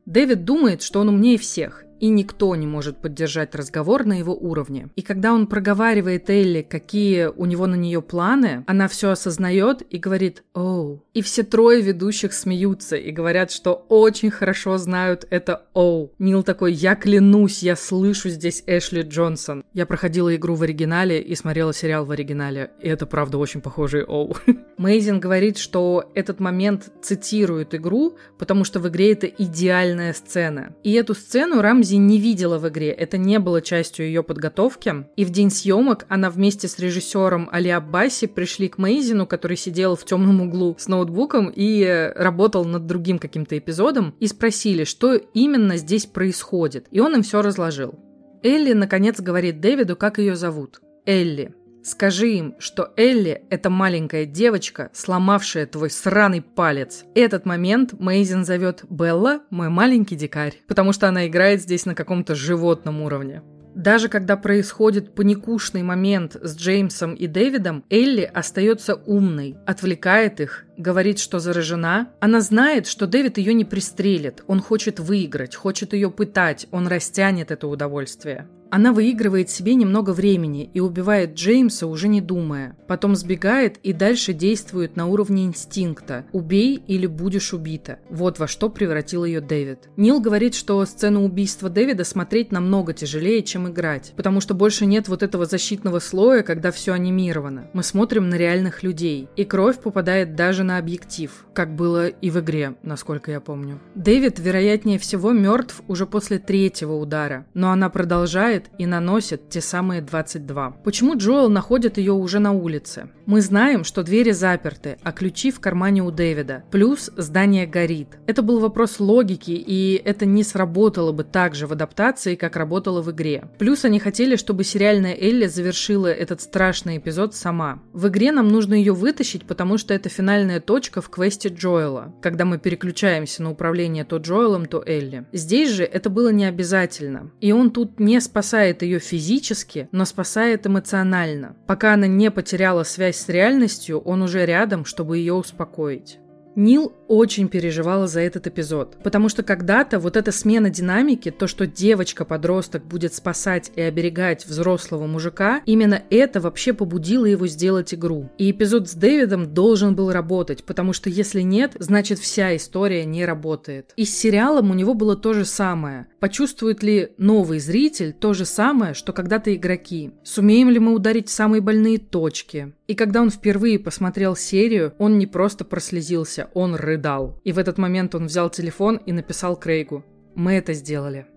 [0.07, 4.89] Дэвид думает, что он умнее всех, и никто не может поддержать разговор на его уровне.
[4.95, 9.97] И когда он проговаривает Элли, какие у него на нее планы, она все осознает и
[9.97, 11.03] говорит «Оу».
[11.13, 16.11] И все трое ведущих смеются и говорят, что очень хорошо знают это «Оу».
[16.19, 19.63] Нил такой «Я клянусь, я слышу здесь Эшли Джонсон».
[19.73, 24.03] Я проходила игру в оригинале и смотрела сериал в оригинале, и это правда очень похожий
[24.03, 24.35] «Оу».
[24.77, 30.75] Мейзин говорит, что этот момент цитирует игру, потому что в игре это идеальная сцена.
[30.83, 35.05] И эту сцену Рамзи Рамзи не видела в игре, это не было частью ее подготовки.
[35.15, 39.95] И в день съемок она вместе с режиссером Али Аббаси пришли к Мейзину, который сидел
[39.95, 45.77] в темном углу с ноутбуком и работал над другим каким-то эпизодом, и спросили, что именно
[45.77, 46.87] здесь происходит.
[46.91, 47.95] И он им все разложил.
[48.43, 50.81] Элли, наконец, говорит Дэвиду, как ее зовут.
[51.05, 51.53] Элли.
[51.87, 57.05] Скажи им, что Элли– это маленькая девочка, сломавшая твой сраный палец.
[57.15, 62.35] Этот момент Мейзин зовет Белла– мой маленький дикарь, потому что она играет здесь на каком-то
[62.35, 63.41] животном уровне.
[63.73, 71.19] Даже когда происходит паникушный момент с Джеймсом и Дэвидом, Элли остается умной, отвлекает их, говорит,
[71.19, 72.09] что заражена.
[72.19, 77.49] Она знает, что Дэвид ее не пристрелит, он хочет выиграть, хочет ее пытать, он растянет
[77.49, 78.49] это удовольствие.
[78.69, 82.75] Она выигрывает себе немного времени и убивает Джеймса, уже не думая.
[82.87, 86.25] Потом сбегает и дальше действует на уровне инстинкта.
[86.31, 87.99] «Убей или будешь убита».
[88.09, 89.89] Вот во что превратил ее Дэвид.
[89.95, 95.07] Нил говорит, что сцену убийства Дэвида смотреть намного тяжелее, чем играть, потому что больше нет
[95.07, 97.69] вот этого защитного слоя, когда все анимировано.
[97.73, 102.39] Мы смотрим на реальных людей, и кровь попадает даже на объектив, как было и в
[102.39, 103.79] игре, насколько я помню.
[103.95, 109.61] Дэвид, вероятнее всего, мертв уже после третьего удара, но она продолжает убивает и наносит те
[109.61, 110.77] самые 22.
[110.83, 113.09] Почему Джоэл находит ее уже на улице?
[113.25, 116.63] Мы знаем, что двери заперты, а ключи в кармане у Дэвида.
[116.71, 118.17] Плюс здание горит.
[118.27, 123.01] Это был вопрос логики, и это не сработало бы так же в адаптации, как работало
[123.01, 123.49] в игре.
[123.59, 127.79] Плюс они хотели, чтобы сериальная Элли завершила этот страшный эпизод сама.
[127.93, 132.45] В игре нам нужно ее вытащить, потому что это финальная точка в квесте Джоэла, когда
[132.45, 135.25] мы переключаемся на управление то Джоэлом, то Элли.
[135.33, 137.31] Здесь же это было не обязательно.
[137.41, 141.57] И он тут не спасает спасает ее физически, но спасает эмоционально.
[141.67, 146.19] Пока она не потеряла связь с реальностью, он уже рядом, чтобы ее успокоить.
[146.57, 151.67] Нил очень переживала за этот эпизод, потому что когда-то вот эта смена динамики, то, что
[151.67, 158.31] девочка-подросток будет спасать и оберегать взрослого мужика, именно это вообще побудило его сделать игру.
[158.39, 163.23] И эпизод с Дэвидом должен был работать, потому что если нет, значит вся история не
[163.23, 163.93] работает.
[163.95, 166.07] И с сериалом у него было то же самое.
[166.19, 170.11] Почувствует ли новый зритель то же самое, что когда-то игроки?
[170.23, 172.73] Сумеем ли мы ударить самые больные точки?
[172.87, 177.39] И когда он впервые посмотрел серию, он не просто прослезился, он рыдал.
[177.43, 180.03] И в этот момент он взял телефон и написал Крейгу.
[180.33, 181.27] «Мы это сделали».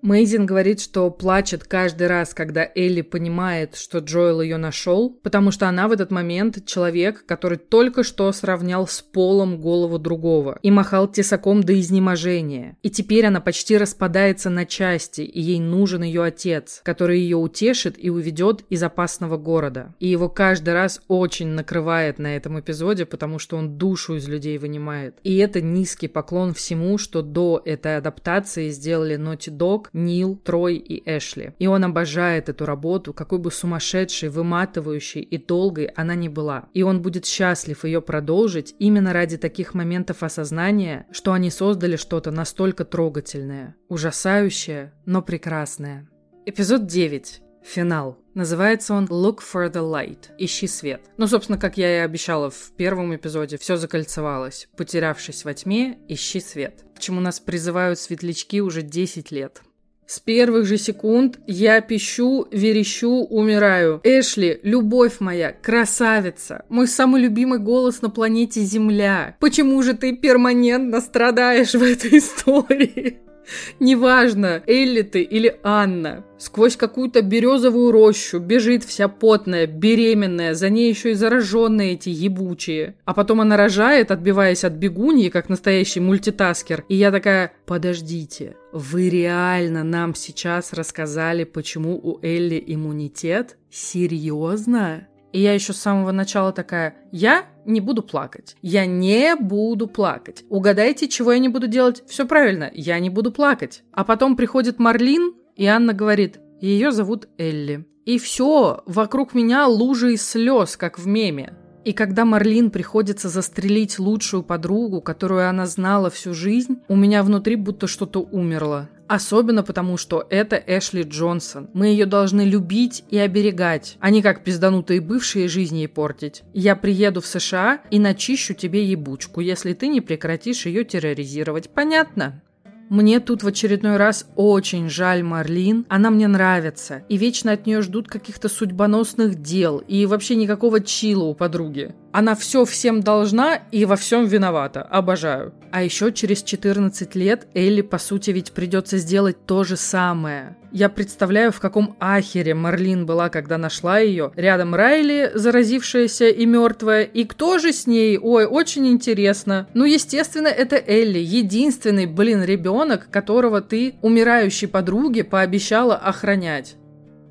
[0.00, 5.68] Мейзин говорит, что плачет каждый раз, когда Элли понимает, что Джоэл ее нашел, потому что
[5.68, 11.08] она в этот момент человек, который только что сравнял с полом голову другого и махал
[11.08, 12.76] тесаком до изнеможения.
[12.82, 17.96] И теперь она почти распадается на части, и ей нужен ее отец, который ее утешит
[17.98, 19.94] и уведет из опасного города.
[19.98, 24.58] И его каждый раз очень накрывает на этом эпизоде, потому что он душу из людей
[24.58, 25.16] вынимает.
[25.24, 31.02] И это низкий поклон всему, что до этой адаптации сделали Naughty Dog, Нил, Трой и
[31.08, 31.54] Эшли.
[31.58, 36.68] И он обожает эту работу, какой бы сумасшедшей, выматывающей и долгой она ни была.
[36.74, 42.30] И он будет счастлив ее продолжить именно ради таких моментов осознания, что они создали что-то
[42.30, 46.08] настолько трогательное, ужасающее, но прекрасное.
[46.46, 47.42] Эпизод 9.
[47.62, 48.18] Финал.
[48.34, 50.30] Называется он Look for the Light.
[50.38, 51.02] Ищи свет.
[51.16, 54.68] Ну, собственно, как я и обещала в первом эпизоде, все закольцевалось.
[54.76, 56.84] Потерявшись во тьме, ищи свет.
[56.96, 59.62] К чему нас призывают светлячки уже 10 лет.
[60.08, 64.00] С первых же секунд я пищу, верещу, умираю.
[64.04, 69.36] Эшли, любовь моя, красавица, мой самый любимый голос на планете Земля.
[69.38, 73.18] Почему же ты перманентно страдаешь в этой истории?
[73.80, 76.24] Неважно, Элли ты или Анна.
[76.38, 82.94] Сквозь какую-то березовую рощу бежит вся потная, беременная, за ней еще и зараженные эти ебучие.
[83.04, 86.84] А потом она рожает, отбиваясь от бегуньи, как настоящий мультитаскер.
[86.88, 93.56] И я такая, подождите, вы реально нам сейчас рассказали, почему у Элли иммунитет?
[93.70, 95.08] Серьезно?
[95.32, 98.56] И я еще с самого начала такая, я не буду плакать.
[98.62, 100.44] Я не буду плакать.
[100.48, 102.02] Угадайте, чего я не буду делать?
[102.06, 103.82] Все правильно, я не буду плакать.
[103.92, 107.86] А потом приходит Марлин, и Анна говорит, ее зовут Элли.
[108.04, 111.54] И все, вокруг меня лужи из слез, как в меме.
[111.84, 117.56] И когда Марлин приходится застрелить лучшую подругу, которую она знала всю жизнь, у меня внутри
[117.56, 118.88] будто что-то умерло.
[119.08, 121.70] Особенно потому, что это Эшли Джонсон.
[121.72, 126.42] Мы ее должны любить и оберегать, а не как пизданутые бывшие жизни ей портить.
[126.52, 131.70] Я приеду в США и начищу тебе ебучку, если ты не прекратишь ее терроризировать.
[131.70, 132.42] Понятно?
[132.90, 137.82] Мне тут в очередной раз очень жаль Марлин, она мне нравится, и вечно от нее
[137.82, 141.94] ждут каких-то судьбоносных дел, и вообще никакого чила у подруги.
[142.12, 144.82] Она все всем должна и во всем виновата.
[144.82, 145.52] Обожаю.
[145.70, 150.56] А еще через 14 лет Элли, по сути, ведь придется сделать то же самое.
[150.72, 154.32] Я представляю, в каком ахере Марлин была, когда нашла ее.
[154.36, 157.02] Рядом Райли, заразившаяся и мертвая.
[157.02, 158.18] И кто же с ней?
[158.18, 159.68] Ой, очень интересно.
[159.74, 161.18] Ну, естественно, это Элли.
[161.18, 166.76] Единственный, блин, ребенок, которого ты умирающей подруге пообещала охранять.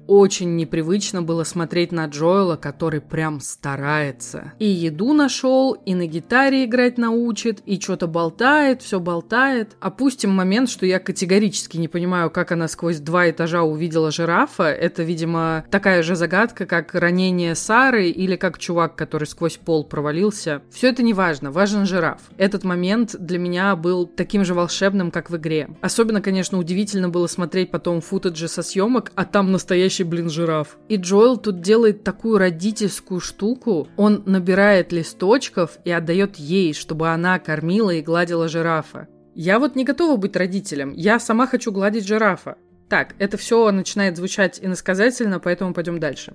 [0.08, 4.54] Очень непривычно было смотреть на Джоэла, который прям старается.
[4.58, 9.76] И еду нашел, и на гитаре играть научит, и что-то болтает, все болтает.
[9.82, 14.72] Опустим момент, что я категорически не понимаю, как она сквозь два этажа увидела жирафа.
[14.72, 20.62] Это, видимо, такая же загадка, как ранение Сары или как чувак, который сквозь пол провалился.
[20.72, 22.22] Все это не важно, важен жираф.
[22.38, 25.70] Этот момент для меня был таким же волшебным, как в игре.
[25.82, 30.78] Особенно, конечно, удивительно было смотреть потом футажи со съемок, а там настоящий настоящий, блин, жираф.
[30.90, 33.88] И Джоэл тут делает такую родительскую штуку.
[33.98, 39.08] Он набирает листочков и отдает ей, чтобы она кормила и гладила жирафа.
[39.36, 40.94] Я вот не готова быть родителем.
[40.94, 42.56] Я сама хочу гладить жирафа.
[42.90, 46.34] Так, это все начинает звучать иносказательно, поэтому пойдем дальше.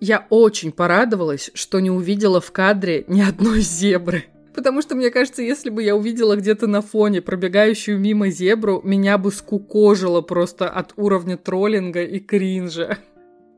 [0.00, 4.24] Я очень порадовалась, что не увидела в кадре ни одной зебры.
[4.54, 9.18] Потому что, мне кажется, если бы я увидела где-то на фоне пробегающую мимо зебру, меня
[9.18, 12.98] бы скукожило просто от уровня троллинга и кринжа.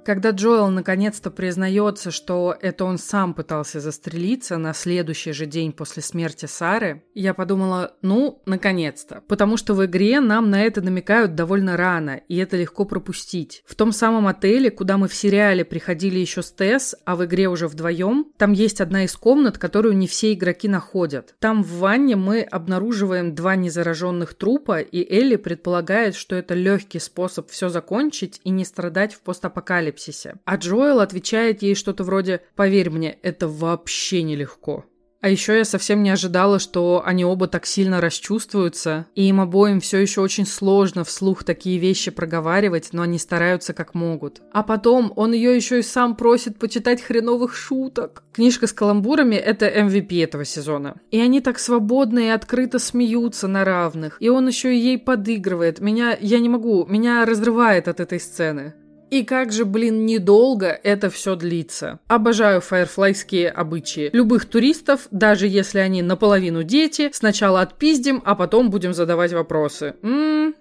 [0.07, 6.01] Когда Джоэл наконец-то признается, что это он сам пытался застрелиться на следующий же день после
[6.01, 9.25] смерти Сары, я подумала, ну, наконец-то.
[9.27, 13.65] Потому что в игре нам на это намекают довольно рано, и это легко пропустить.
[13.67, 17.49] В том самом отеле, куда мы в сериале приходили еще с Тесс, а в игре
[17.49, 21.35] уже вдвоем, там есть одна из комнат, которую не все игроки находят.
[21.41, 27.51] Там в ванне мы обнаруживаем два незараженных трупа, и Элли предполагает, что это легкий способ
[27.51, 30.37] все закончить и не страдать в постапокалипсисе апокалипсисе.
[30.45, 34.85] А Джоэл отвечает ей что-то вроде «Поверь мне, это вообще нелегко».
[35.23, 39.81] А еще я совсем не ожидала, что они оба так сильно расчувствуются, и им обоим
[39.81, 44.41] все еще очень сложно вслух такие вещи проговаривать, но они стараются как могут.
[44.53, 48.23] А потом он ее еще и сам просит почитать хреновых шуток.
[48.35, 51.01] Книжка с каламбурами— это MVP этого сезона.
[51.11, 54.19] И они так свободно и открыто смеются на равных.
[54.21, 55.81] И он еще и ей подыгрывает.
[55.81, 56.17] Меня...
[56.21, 56.87] Я не могу.
[56.87, 58.75] Меня разрывает от этой сцены.
[59.11, 62.01] И как же, блин, недолго это все длится.
[62.09, 64.11] Обожаю фаерфлайские обычаи.
[64.13, 69.95] Любых туристов, даже если они наполовину дети, сначала отпиздим, а потом будем задавать вопросы.
[70.03, 70.55] Ммм,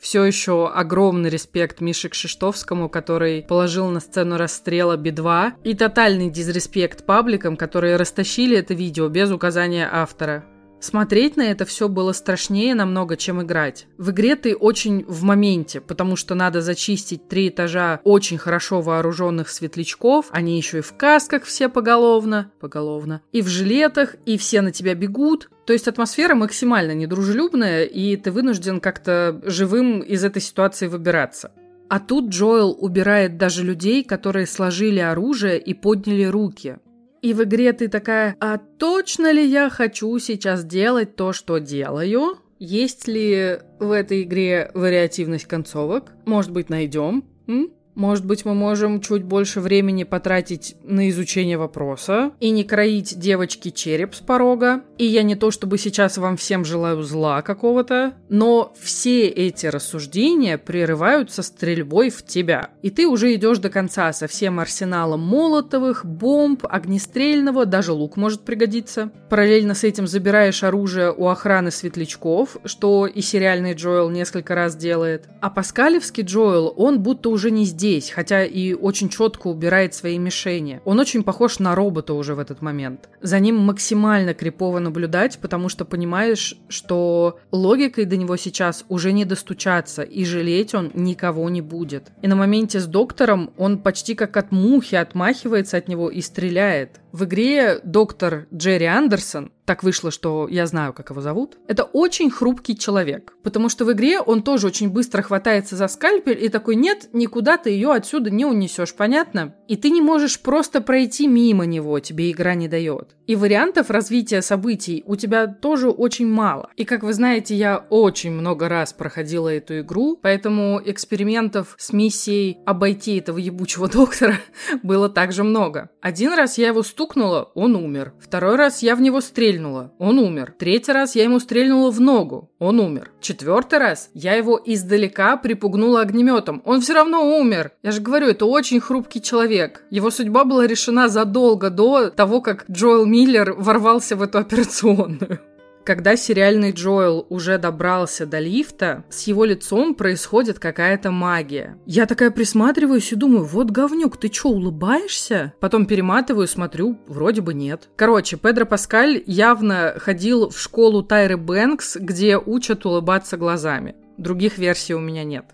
[0.00, 7.06] все еще огромный респект Мише Кшиштовскому, который положил на сцену расстрела Би-2, и тотальный дизреспект
[7.06, 10.44] пабликам, которые растащили это видео без указания автора.
[10.78, 13.86] Смотреть на это все было страшнее намного, чем играть.
[13.98, 19.48] В игре ты очень в моменте, потому что надо зачистить три этажа очень хорошо вооруженных
[19.48, 24.70] светлячков, они еще и в касках все поголовно, поголовно, и в жилетах, и все на
[24.70, 30.86] тебя бегут, То есть атмосфера максимально недружелюбная, и ты вынужден как-то живым из этой ситуации
[30.86, 31.50] выбираться.
[31.88, 36.78] А тут Джоэл убирает даже людей, которые сложили оружие и подняли руки.
[37.22, 42.38] И в игре ты такая, а точно ли я хочу сейчас делать то, что делаю?
[42.58, 46.12] Есть ли в этой игре вариативность концовок?
[46.24, 47.24] Может быть, найдем?
[47.46, 47.70] М?
[47.96, 53.70] Может быть, мы можем чуть больше времени потратить на изучение вопроса и не кроить девочке
[53.70, 54.82] череп с порога.
[54.98, 60.58] И я не то чтобы сейчас вам всем желаю зла какого-то, но все эти рассуждения
[60.58, 62.68] прерываются стрельбой в тебя.
[62.82, 68.42] И ты уже идешь до конца со всем арсеналом молотовых, бомб, огнестрельного, даже лук может
[68.42, 69.10] пригодиться.
[69.30, 75.30] Параллельно с этим забираешь оружие у охраны светлячков, что и сериальный Джоэл несколько раз делает.
[75.40, 80.18] А паскалевский Джоэл, он будто уже не здесь здесь, хотя и очень четко убирает свои
[80.18, 80.80] мишени.
[80.84, 83.08] Он очень похож на робота уже в этот момент.
[83.22, 89.24] За ним максимально крипово наблюдать, потому что понимаешь, что логикой до него сейчас уже не
[89.24, 92.10] достучаться, и жалеть он никого не будет.
[92.22, 97.00] И на моменте с доктором он почти как от мухи отмахивается от него и стреляет.
[97.12, 102.30] В игре доктор Джерри Андерсон, так вышло, что я знаю, как его зовут, это очень
[102.30, 103.34] хрупкий человек.
[103.42, 107.56] Потому что в игре он тоже очень быстро хватается за скальпель и такой, нет, никуда
[107.58, 109.54] ты ее отсюда не унесешь, понятно?
[109.66, 113.15] И ты не можешь просто пройти мимо него, тебе игра не дает.
[113.26, 116.70] И вариантов развития событий у тебя тоже очень мало.
[116.76, 122.58] И как вы знаете, я очень много раз проходила эту игру, поэтому экспериментов с миссией
[122.64, 124.38] обойти этого ебучего доктора
[124.82, 125.90] было также много.
[126.00, 128.14] Один раз я его стукнула он умер.
[128.20, 130.54] Второй раз я в него стрельнула, он умер.
[130.58, 133.10] Третий раз я ему стрельнула в ногу, он умер.
[133.20, 137.72] Четвертый раз я его издалека припугнула огнеметом, он все равно умер.
[137.82, 139.82] Я же говорю, это очень хрупкий человек.
[139.90, 145.40] Его судьба была решена задолго до того, как Джоэл Миллер ворвался в эту операционную.
[145.86, 151.78] Когда сериальный Джоэл уже добрался до лифта, с его лицом происходит какая-то магия.
[151.86, 155.54] Я такая присматриваюсь и думаю, вот говнюк, ты чё, улыбаешься?
[155.60, 157.88] Потом перематываю, смотрю, вроде бы нет.
[157.94, 163.94] Короче, Педро Паскаль явно ходил в школу Тайры Бэнкс, где учат улыбаться глазами.
[164.18, 165.44] Других версий у меня нет.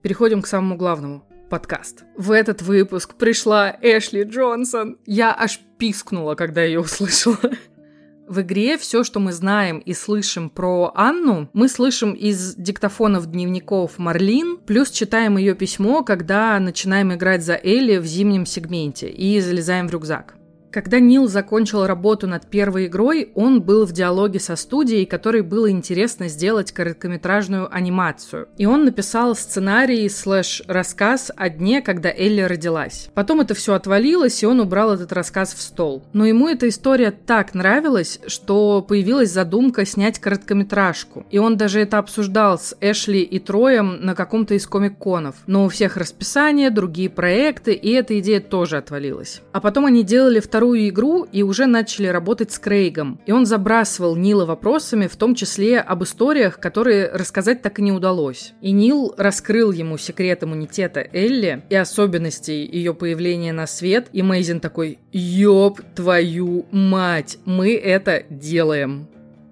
[0.00, 2.04] Переходим к самому главному подкаст.
[2.16, 4.96] В этот выпуск пришла Эшли Джонсон.
[5.04, 7.36] Я аж пискнула, когда ее услышала.
[8.28, 13.98] В игре все, что мы знаем и слышим про Анну, мы слышим из диктофонов дневников
[13.98, 19.86] Марлин, плюс читаем ее письмо, когда начинаем играть за Элли в зимнем сегменте и залезаем
[19.86, 20.34] в рюкзак.
[20.76, 25.70] Когда Нил закончил работу над первой игрой, он был в диалоге со студией, которой было
[25.70, 28.48] интересно сделать короткометражную анимацию.
[28.58, 33.08] И он написал сценарий слэш рассказ о дне, когда Элли родилась.
[33.14, 36.04] Потом это все отвалилось, и он убрал этот рассказ в стол.
[36.12, 41.24] Но ему эта история так нравилась, что появилась задумка снять короткометражку.
[41.30, 45.36] И он даже это обсуждал с Эшли и Троем на каком-то из комик-конов.
[45.46, 49.40] Но у всех расписание, другие проекты, и эта идея тоже отвалилась.
[49.54, 53.20] А потом они делали вторую вторую игру и уже начали работать с Крейгом.
[53.24, 57.92] И он забрасывал Нила вопросами, в том числе об историях, которые рассказать так и не
[57.92, 58.52] удалось.
[58.60, 64.08] И Нил раскрыл ему секрет иммунитета Элли и особенностей ее появления на свет.
[64.12, 69.06] И Мейзин такой, ёб твою мать, мы это делаем.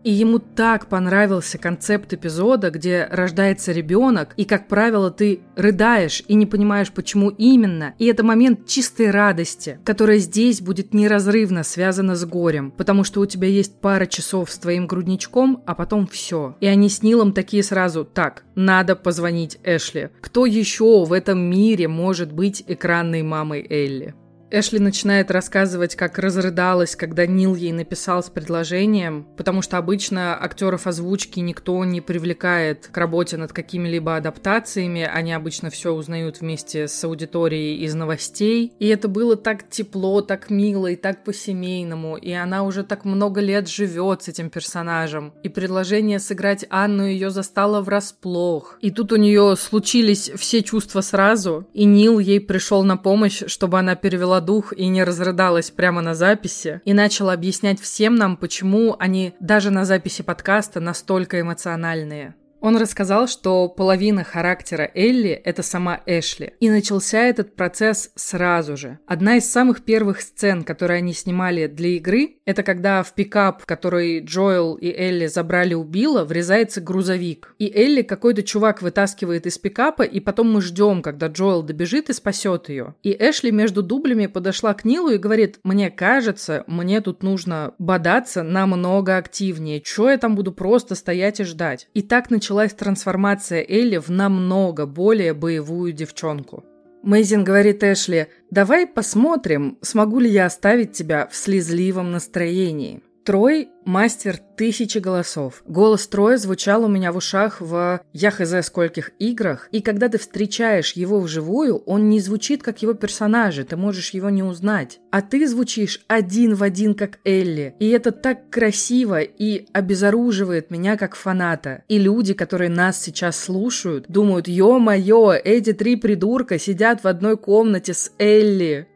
[0.04, 6.34] И ему так понравился концепт эпизода, где рождается ребенок, и, как правило, ты рыдаешь и
[6.34, 7.94] не понимаешь, почему именно.
[7.98, 13.26] И это момент чистой радости, которая здесь будет неразрывно связана с горем, потому что у
[13.26, 16.54] тебя есть пара часов с твоим грудничком, а потом все.
[16.60, 20.10] И они с Нилом такие сразу, так, надо позвонить Эшли.
[20.20, 24.14] Кто еще в этом мире может быть экранной мамой Элли?
[24.56, 30.86] Эшли начинает рассказывать, как разрыдалась, когда Нил ей написал с предложением, потому что обычно актеров
[30.86, 37.02] озвучки никто не привлекает к работе над какими-либо адаптациями, они обычно все узнают вместе с
[37.02, 38.72] аудиторией из новостей.
[38.78, 43.40] И это было так тепло, так мило и так по-семейному, и она уже так много
[43.40, 45.34] лет живет с этим персонажем.
[45.42, 48.78] И предложение сыграть Анну ее застало врасплох.
[48.80, 53.80] И тут у нее случились все чувства сразу, и Нил ей пришел на помощь, чтобы
[53.80, 58.94] она перевела дух и не разрыдалась прямо на записи, и начала объяснять всем нам, почему
[58.98, 62.34] они даже на записи подкаста настолько эмоциональные.
[62.64, 66.54] Он рассказал, что половина характера Элли– это сама Эшли.
[66.60, 68.98] И начался этот процесс сразу же.
[69.06, 74.20] Одна из самых первых сцен, которые они снимали для игры, это когда в пикап, который
[74.20, 77.54] Джоэл и Элли забрали у Билла, врезается грузовик.
[77.58, 82.14] И Элли какой-то чувак вытаскивает из пикапа, и потом мы ждем, когда Джоэл добежит и
[82.14, 82.94] спасет ее.
[83.02, 88.42] И Эшли между дублями подошла к Нилу и говорит, мне кажется, мне тут нужно бодаться
[88.42, 89.82] намного активнее.
[89.82, 91.88] Чё я там буду просто стоять и ждать?
[91.92, 96.64] И так началось началась трансформация Элли в намного более боевую девчонку.
[97.02, 103.02] Мэйзин говорит Эшли, «Давай посмотрим, смогу ли я оставить тебя в слезливом настроении».
[103.24, 105.62] Трой– мастер тысячи голосов.
[105.66, 110.18] Голос Троя звучал у меня в ушах в я хз скольких играх, и когда ты
[110.18, 115.00] встречаешь его вживую, он не звучит как его персонажи, ты можешь его не узнать.
[115.10, 120.98] А ты звучишь один в один как Элли, и это так красиво и обезоруживает меня
[120.98, 121.82] как фаната.
[121.88, 127.94] И люди, которые нас сейчас слушают, думают, ё-моё, эти три придурка сидят в одной комнате
[127.94, 128.86] с Элли.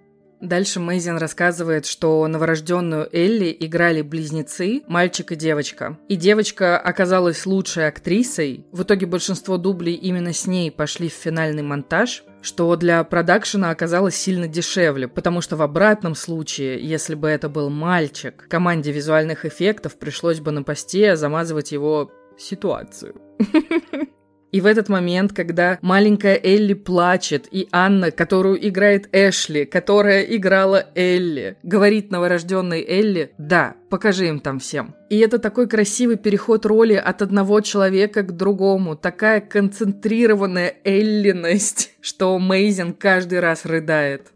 [0.41, 5.99] Дальше Мэйзин рассказывает, что новорожденную Элли играли близнецы, мальчик и девочка.
[6.09, 8.65] И девочка оказалась лучшей актрисой.
[8.71, 14.15] В итоге большинство дублей именно с ней пошли в финальный монтаж, что для продакшена оказалось
[14.15, 19.99] сильно дешевле, потому что в обратном случае, если бы это был мальчик, команде визуальных эффектов
[19.99, 23.21] пришлось бы на посте замазывать его ситуацию.
[24.51, 30.87] И в этот момент, когда маленькая Элли плачет, и Анна, которую играет Эшли, которая играла
[30.95, 34.95] Элли, говорит новорожденной Элли, да, покажи им там всем.
[35.11, 42.39] И это такой красивый переход роли от одного человека к другому, такая концентрированная Эллиность, что
[42.39, 44.33] Мейзин каждый раз рыдает.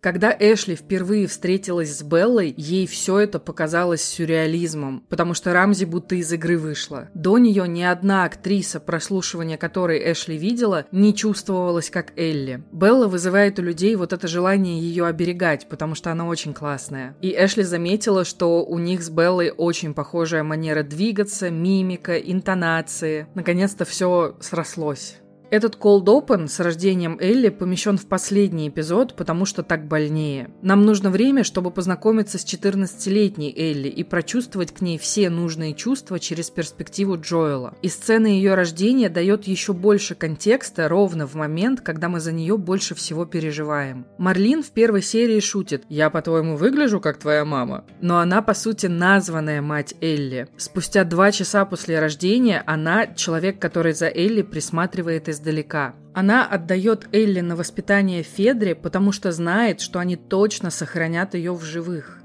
[0.00, 6.14] Когда Эшли впервые встретилась с Беллой, ей все это показалось сюрреализмом, потому что Рамзи будто
[6.14, 7.10] из игры вышла.
[7.12, 12.62] До нее ни одна актриса, прослушивания которой Эшли видела, не чувствовалась как Элли.
[12.72, 17.14] Белла вызывает у людей вот это желание ее оберегать, потому что она очень классная.
[17.20, 23.26] И Эшли заметила, что у них с Беллой очень похожая манера двигаться, мимика, интонации.
[23.34, 25.19] Наконец-то все срослось.
[25.50, 30.50] Этот cold open с рождением Элли помещен в последний эпизод, потому что так больнее.
[30.62, 36.20] Нам нужно время, чтобы познакомиться с 14-летней Элли и прочувствовать к ней все нужные чувства
[36.20, 37.74] через перспективу Джоэла.
[37.82, 42.56] И сцена ее рождения дает еще больше контекста ровно в момент, когда мы за нее
[42.56, 44.06] больше всего переживаем.
[44.18, 48.86] Марлин в первой серии шутит «Я, по-твоему, выгляжу как твоя мама?» Но она, по сути,
[48.86, 50.46] названная мать Элли.
[50.56, 55.94] Спустя два часа после рождения она человек, который за Элли присматривает из издалека.
[56.12, 61.62] Она отдает Элли на воспитание Федре, потому что знает, что они точно сохранят ее в
[61.62, 62.19] живых.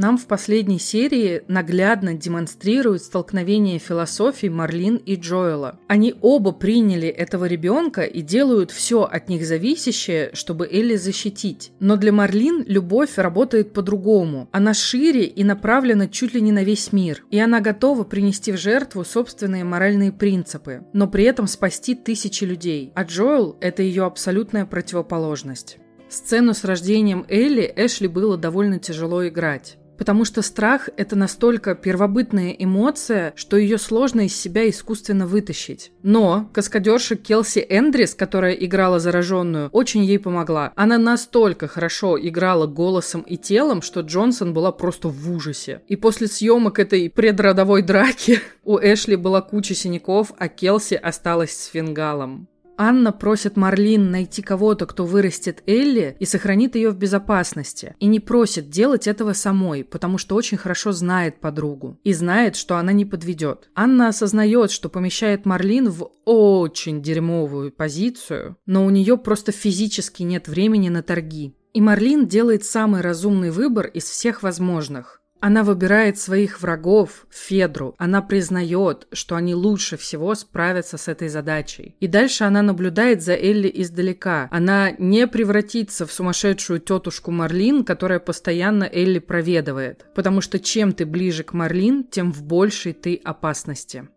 [0.00, 5.78] Нам в последней серии наглядно демонстрируют столкновение философий Марлин и Джоэла.
[5.88, 11.72] Они оба приняли этого ребенка и делают все от них зависящее, чтобы Элли защитить.
[11.80, 14.48] Но для Марлин любовь работает по-другому.
[14.52, 17.22] Она шире и направлена чуть ли не на весь мир.
[17.30, 22.90] И она готова принести в жертву собственные моральные принципы, но при этом спасти тысячи людей.
[22.94, 25.76] А Джоэл– это ее абсолютная противоположность.
[26.08, 29.76] Сцену с рождением Элли Эшли было довольно тяжело играть.
[30.00, 35.92] Потому что страх– это настолько первобытная эмоция, что ее сложно из себя искусственно вытащить.
[36.02, 40.72] Но каскадерша Келси Эндрис, которая играла зараженную, очень ей помогла.
[40.74, 45.82] Она настолько хорошо играла голосом и телом, что Джонсон была просто в ужасе.
[45.86, 51.66] И после съемок этой предродовой драки у Эшли была куча синяков, а Келси осталась с
[51.66, 52.48] фингалом.
[52.82, 57.94] Анна просит Марлин найти кого-то, кто вырастет Элли и сохранит ее в безопасности.
[58.00, 61.98] И не просит делать этого самой, потому что очень хорошо знает подругу.
[62.04, 63.68] И знает, что она не подведет.
[63.74, 70.48] Анна осознает, что помещает Марлин в очень дерьмовую позицию, но у нее просто физически нет
[70.48, 71.54] времени на торги.
[71.74, 75.19] И Марлин делает самый разумный выбор из всех возможных.
[75.40, 77.94] Она выбирает своих врагов, Федру.
[77.98, 81.96] Она признает, что они лучше всего справятся с этой задачей.
[82.00, 84.48] И дальше она наблюдает за Элли издалека.
[84.50, 90.06] Она не превратится в сумасшедшую тетушку Марлин, которая постоянно Элли проведывает.
[90.14, 94.08] Потому что чем ты ближе к Марлин, тем в большей ты опасности.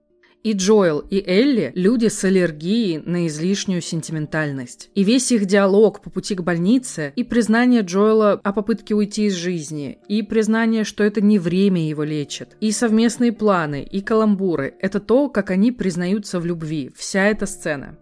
[0.43, 4.89] И Джоэл, и Элли– люди с аллергией на излишнюю сентиментальность.
[4.93, 9.35] И весь их диалог по пути к больнице, и признание Джоэла о попытке уйти из
[9.35, 14.99] жизни, и признание, что это не время его лечит, и совместные планы, и каламбуры– это
[14.99, 17.97] то, как они признаются в любви, вся эта сцена.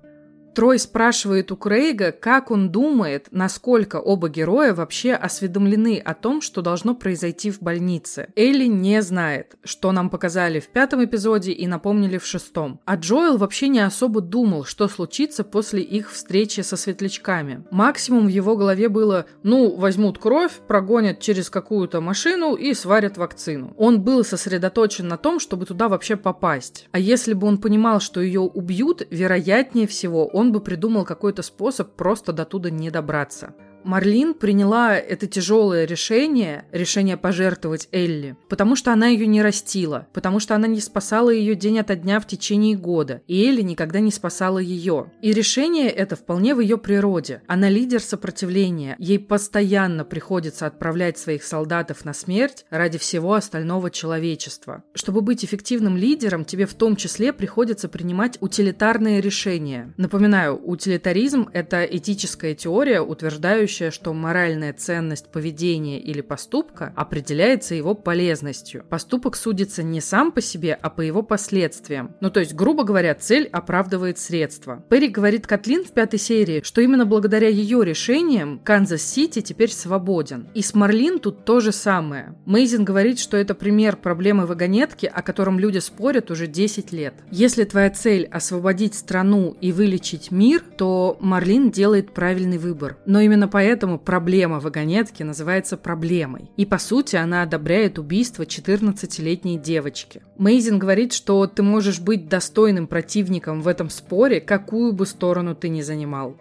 [0.53, 6.61] Трой спрашивает у Крейга, как он думает, насколько оба героя вообще осведомлены о том, что
[6.61, 8.27] должно произойти в больнице.
[8.35, 12.81] Элли не знает, что нам показали в пятом эпизоде и напомнили в шестом.
[12.85, 17.63] А Джоэл вообще не особо думал, что случится после их встречи со светлячками.
[17.71, 23.73] Максимум в его голове было, ну, возьмут кровь, прогонят через какую-то машину и сварят вакцину.
[23.77, 26.89] Он был сосредоточен на том, чтобы туда вообще попасть.
[26.91, 31.95] А если бы он понимал, что ее убьют, вероятнее всего, он бы придумал какой-то способ
[31.95, 33.53] просто до туда не добраться.
[33.83, 40.39] Марлин приняла это тяжелое решение, решение пожертвовать Элли, потому что она ее не растила, потому
[40.39, 44.11] что она не спасала ее день ото дня в течение года, и Элли никогда не
[44.11, 45.11] спасала ее.
[45.21, 47.41] И решение это вполне в ее природе.
[47.47, 54.83] Она лидер сопротивления, ей постоянно приходится отправлять своих солдатов на смерть ради всего остального человечества.
[54.93, 59.93] Чтобы быть эффективным лидером, тебе в том числе приходится принимать утилитарные решения.
[59.97, 67.95] Напоминаю, утилитаризм– это этическая теория, утверждающая утверждающая, что моральная ценность поведения или поступка определяется его
[67.95, 68.83] полезностью.
[68.89, 72.15] Поступок судится не сам по себе, а по его последствиям.
[72.21, 74.83] Ну то есть, грубо говоря, цель оправдывает средства.
[74.89, 80.47] Перри говорит Катлин в пятой серии, что именно благодаря ее решениям Канзас-Сити теперь свободен.
[80.53, 82.35] И с Марлин тут то же самое.
[82.45, 87.13] Мейзин говорит, что это пример проблемы вагонетки, о котором люди спорят уже 10 лет.
[87.31, 92.97] Если твоя цель освободить страну и вылечить мир, то Марлин делает правильный выбор.
[93.05, 96.49] Но именно поэтому поэтому проблема вагонетки называется проблемой.
[96.57, 100.23] И по сути она одобряет убийство 14-летней девочки.
[100.39, 105.69] Мейзин говорит, что ты можешь быть достойным противником в этом споре, какую бы сторону ты
[105.69, 106.37] ни занимал.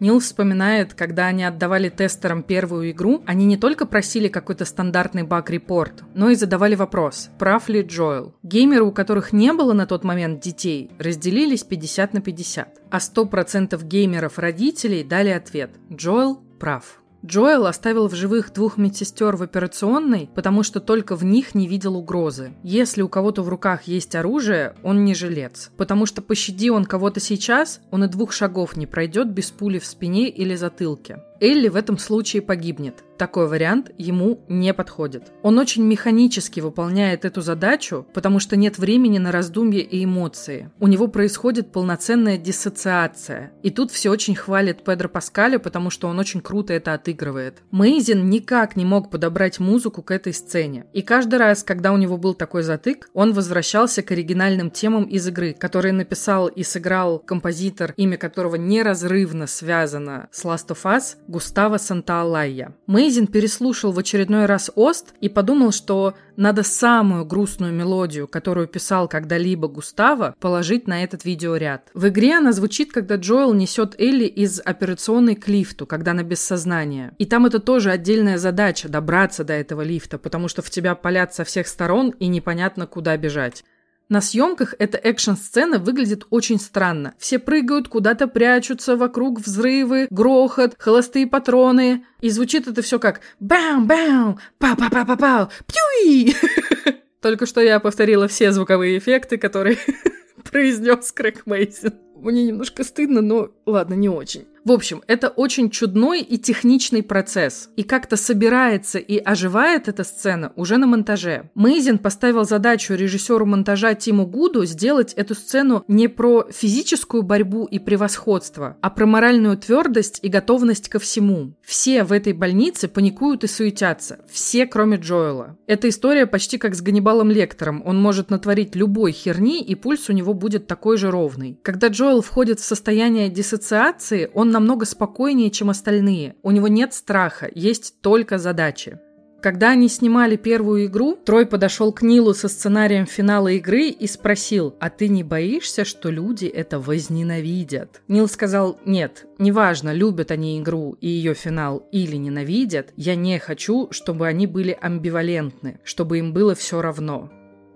[0.00, 6.02] Нил вспоминает, когда они отдавали тестерам первую игру, они не только просили какой-то стандартный баг-репорт,
[6.14, 8.34] но и задавали вопрос, прав ли Джоэл.
[8.42, 13.84] Геймеры, у которых не было на тот момент детей, разделились 50 на 50, а 100%
[13.84, 17.02] геймеров-родителей дали ответ– Джоэл прав.
[17.26, 21.96] Джоэл оставил в живых двух медсестер в операционной, потому что только в них не видел
[21.96, 22.52] угрозы.
[22.62, 25.72] Если у кого-то в руках есть оружие, он не жилец.
[25.76, 29.86] Потому что пощади он кого-то сейчас, он и двух шагов не пройдет без пули в
[29.86, 31.18] спине или затылке.
[31.40, 33.02] Элли в этом случае погибнет.
[33.18, 35.32] Такой вариант ему не подходит.
[35.42, 40.70] Он очень механически выполняет эту задачу, потому что нет времени на раздумья и эмоции.
[40.80, 43.52] У него происходит полноценная диссоциация.
[43.62, 47.62] И тут все очень хвалят Педро Паскаля, потому что он очень круто это отыгрывает.
[47.70, 50.86] Мейзин никак не мог подобрать музыку к этой сцене.
[50.92, 55.26] И каждый раз, когда у него был такой затык, он возвращался к оригинальным темам из
[55.28, 61.78] игры, которые написал и сыграл композитор, имя которого неразрывно связано с Last of Us, Густаво
[61.78, 62.74] Сантаалайя.
[63.02, 69.08] Мейзин переслушал в очередной раз Ост и подумал, что надо самую грустную мелодию, которую писал
[69.08, 71.90] когда-либо Густаво, положить на этот видеоряд.
[71.94, 76.42] В игре она звучит, когда Джоэл несет Элли из операционной к лифту, когда она без
[76.42, 77.12] сознания.
[77.18, 81.34] И там это тоже отдельная задача– добраться до этого лифта, потому что в тебя палят
[81.34, 83.64] со всех сторон и непонятно, куда бежать.
[84.12, 87.14] На съемках эта экшн-сцена выглядит очень странно.
[87.16, 92.04] Все прыгают, куда-то прячутся, вокруг взрывы, грохот, холостые патроны.
[92.20, 96.34] И звучит это все как бам-бам, па-па-па-па-пау, пьюи.
[97.22, 99.78] Только что я повторила все звуковые эффекты, которые
[100.50, 101.94] произнес Крэг Мейсон.
[102.14, 104.46] Мне немножко стыдно, но ладно, не очень.
[104.64, 107.68] В общем, это очень чудной и техничный процесс.
[107.76, 111.50] И как-то собирается и оживает эта сцена уже на монтаже.
[111.56, 117.80] Мейзин поставил задачу режиссеру монтажа Тиму Гуду сделать эту сцену не про физическую борьбу и
[117.80, 121.54] превосходство, а про моральную твердость и готовность ко всему.
[121.62, 124.20] Все в этой больнице паникуют и суетятся.
[124.30, 125.56] Все, кроме Джоэла.
[125.66, 127.82] Эта история почти как с Ганнибалом Лектором.
[127.84, 131.58] Он может натворить любой херни, и пульс у него будет такой же ровный.
[131.62, 136.36] Когда Джоэл входит в состояние диссоциации, он намного спокойнее, чем остальные.
[136.42, 139.00] У него нет страха, есть только задачи.
[139.42, 144.76] Когда они снимали первую игру, Трой подошел к Нилу со сценарием финала игры и спросил,
[144.78, 148.02] а ты не боишься, что люди это возненавидят?
[148.06, 153.88] Нил сказал, нет, неважно, любят они игру и ее финал или ненавидят, я не хочу,
[153.90, 157.28] чтобы они были амбивалентны, чтобы им было все равно.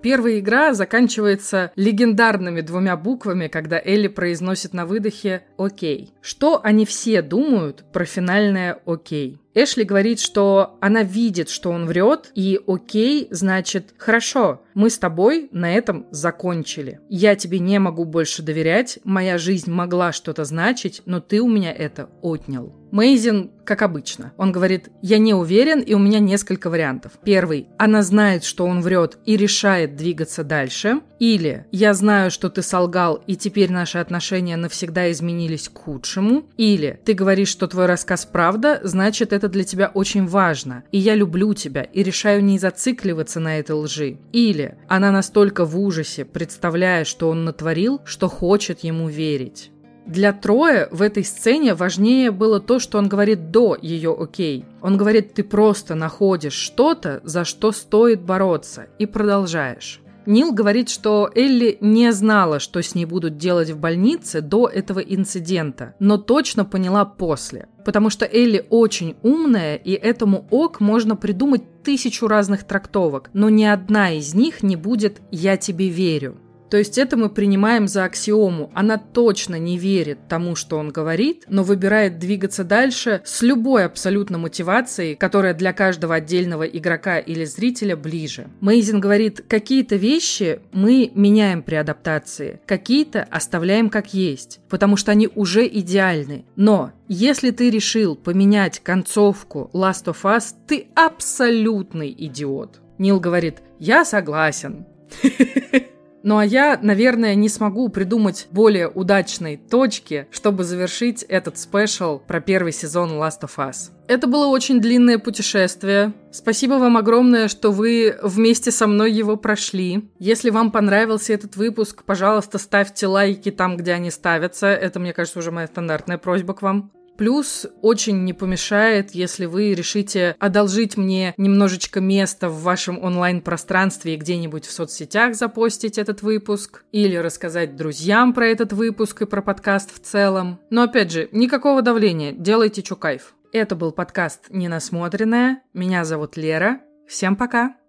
[0.07, 6.15] Первая игра заканчивается легендарными двумя буквами, когда Элли произносит на выдохе «Окей».
[6.21, 9.41] Что они все думают про финальное «Окей»?
[9.59, 15.49] Эшли говорит, что она видит, что он врет, и окей, значит, хорошо, мы с тобой
[15.51, 17.01] на этом закончили.
[17.09, 21.73] Я тебе не могу больше доверять, моя жизнь могла что-то значить, но ты у меня
[21.73, 22.75] это отнял.
[22.93, 24.33] Мейзин, как обычно.
[24.37, 27.13] Он говорит, я не уверен, и у меня несколько вариантов.
[27.25, 31.01] Первый, она знает, что он врет и решает двигаться дальше.
[31.19, 36.45] Или, я знаю, что ты солгал, и теперь наши отношения навсегда изменились к худшему.
[36.57, 40.85] Или, ты говоришь, что твой рассказ правда, значит, это для тебя очень важно.
[40.93, 44.19] И я люблю тебя, и решаю не зацикливаться на этой лжи.
[44.33, 49.71] Или, она настолько в ужасе, представляя, что он натворил, что хочет ему верить.
[50.07, 54.65] Для Троя в этой сцене важнее было то, что он говорит до ее «окей».
[54.81, 60.01] Он говорит, ты просто находишь что-то, за что стоит бороться, и продолжаешь.
[60.27, 65.01] Нил говорит, что Элли не знала, что с ней будут делать в больнице до этого
[65.01, 67.69] инцидента, но точно поняла после.
[67.85, 73.65] Потому что Элли очень умная, и этому ок можно придумать тысячу разных трактовок, но ни
[73.65, 76.39] одна из них не будет «я тебе верю».
[76.71, 78.71] То есть это мы принимаем за аксиому.
[78.75, 84.39] Она точно не верит тому, что он говорит, но выбирает двигаться дальше с любой абсолютно
[84.39, 88.49] мотивацией, которая для каждого отдельного игрока или зрителя ближе.
[88.61, 95.29] Мейзин говорит, какие-то вещи мы меняем при адаптации, какие-то оставляем как есть, потому что они
[95.35, 96.45] уже идеальны.
[96.57, 102.81] Но если ты решил поменять концовку Last of Us, ты абсолютный идиот.
[102.99, 104.87] Нил говорит, я согласен.
[106.27, 112.41] Ну а я, наверное, не смогу придумать более удачной точки, чтобы завершить этот спешл про
[112.41, 113.93] первый сезон Last of Us.
[114.09, 116.15] Это было очень длинное путешествие.
[116.33, 120.11] Спасибо вам огромное, что вы вместе со мной его прошли.
[120.19, 124.67] Если вам понравился этот выпуск, пожалуйста, ставьте лайки там, где они ставятся.
[124.67, 126.91] Это, мне кажется, уже моя стандартная просьба к вам.
[127.17, 134.19] Плюс очень не помешает, если вы решите одолжить мне немножечко места в вашем онлайн-пространстве и
[134.19, 139.95] где-нибудь в соцсетях запостить этот выпуск, или рассказать друзьям про этот выпуск и про подкаст
[139.95, 140.61] в целом.
[140.71, 143.35] Но опять же, никакого давления, делайте, что кайф.
[143.53, 145.63] Это был подкаст «Ненасмотренная».
[145.73, 146.81] Меня зовут Лера.
[147.07, 147.86] Всем пока!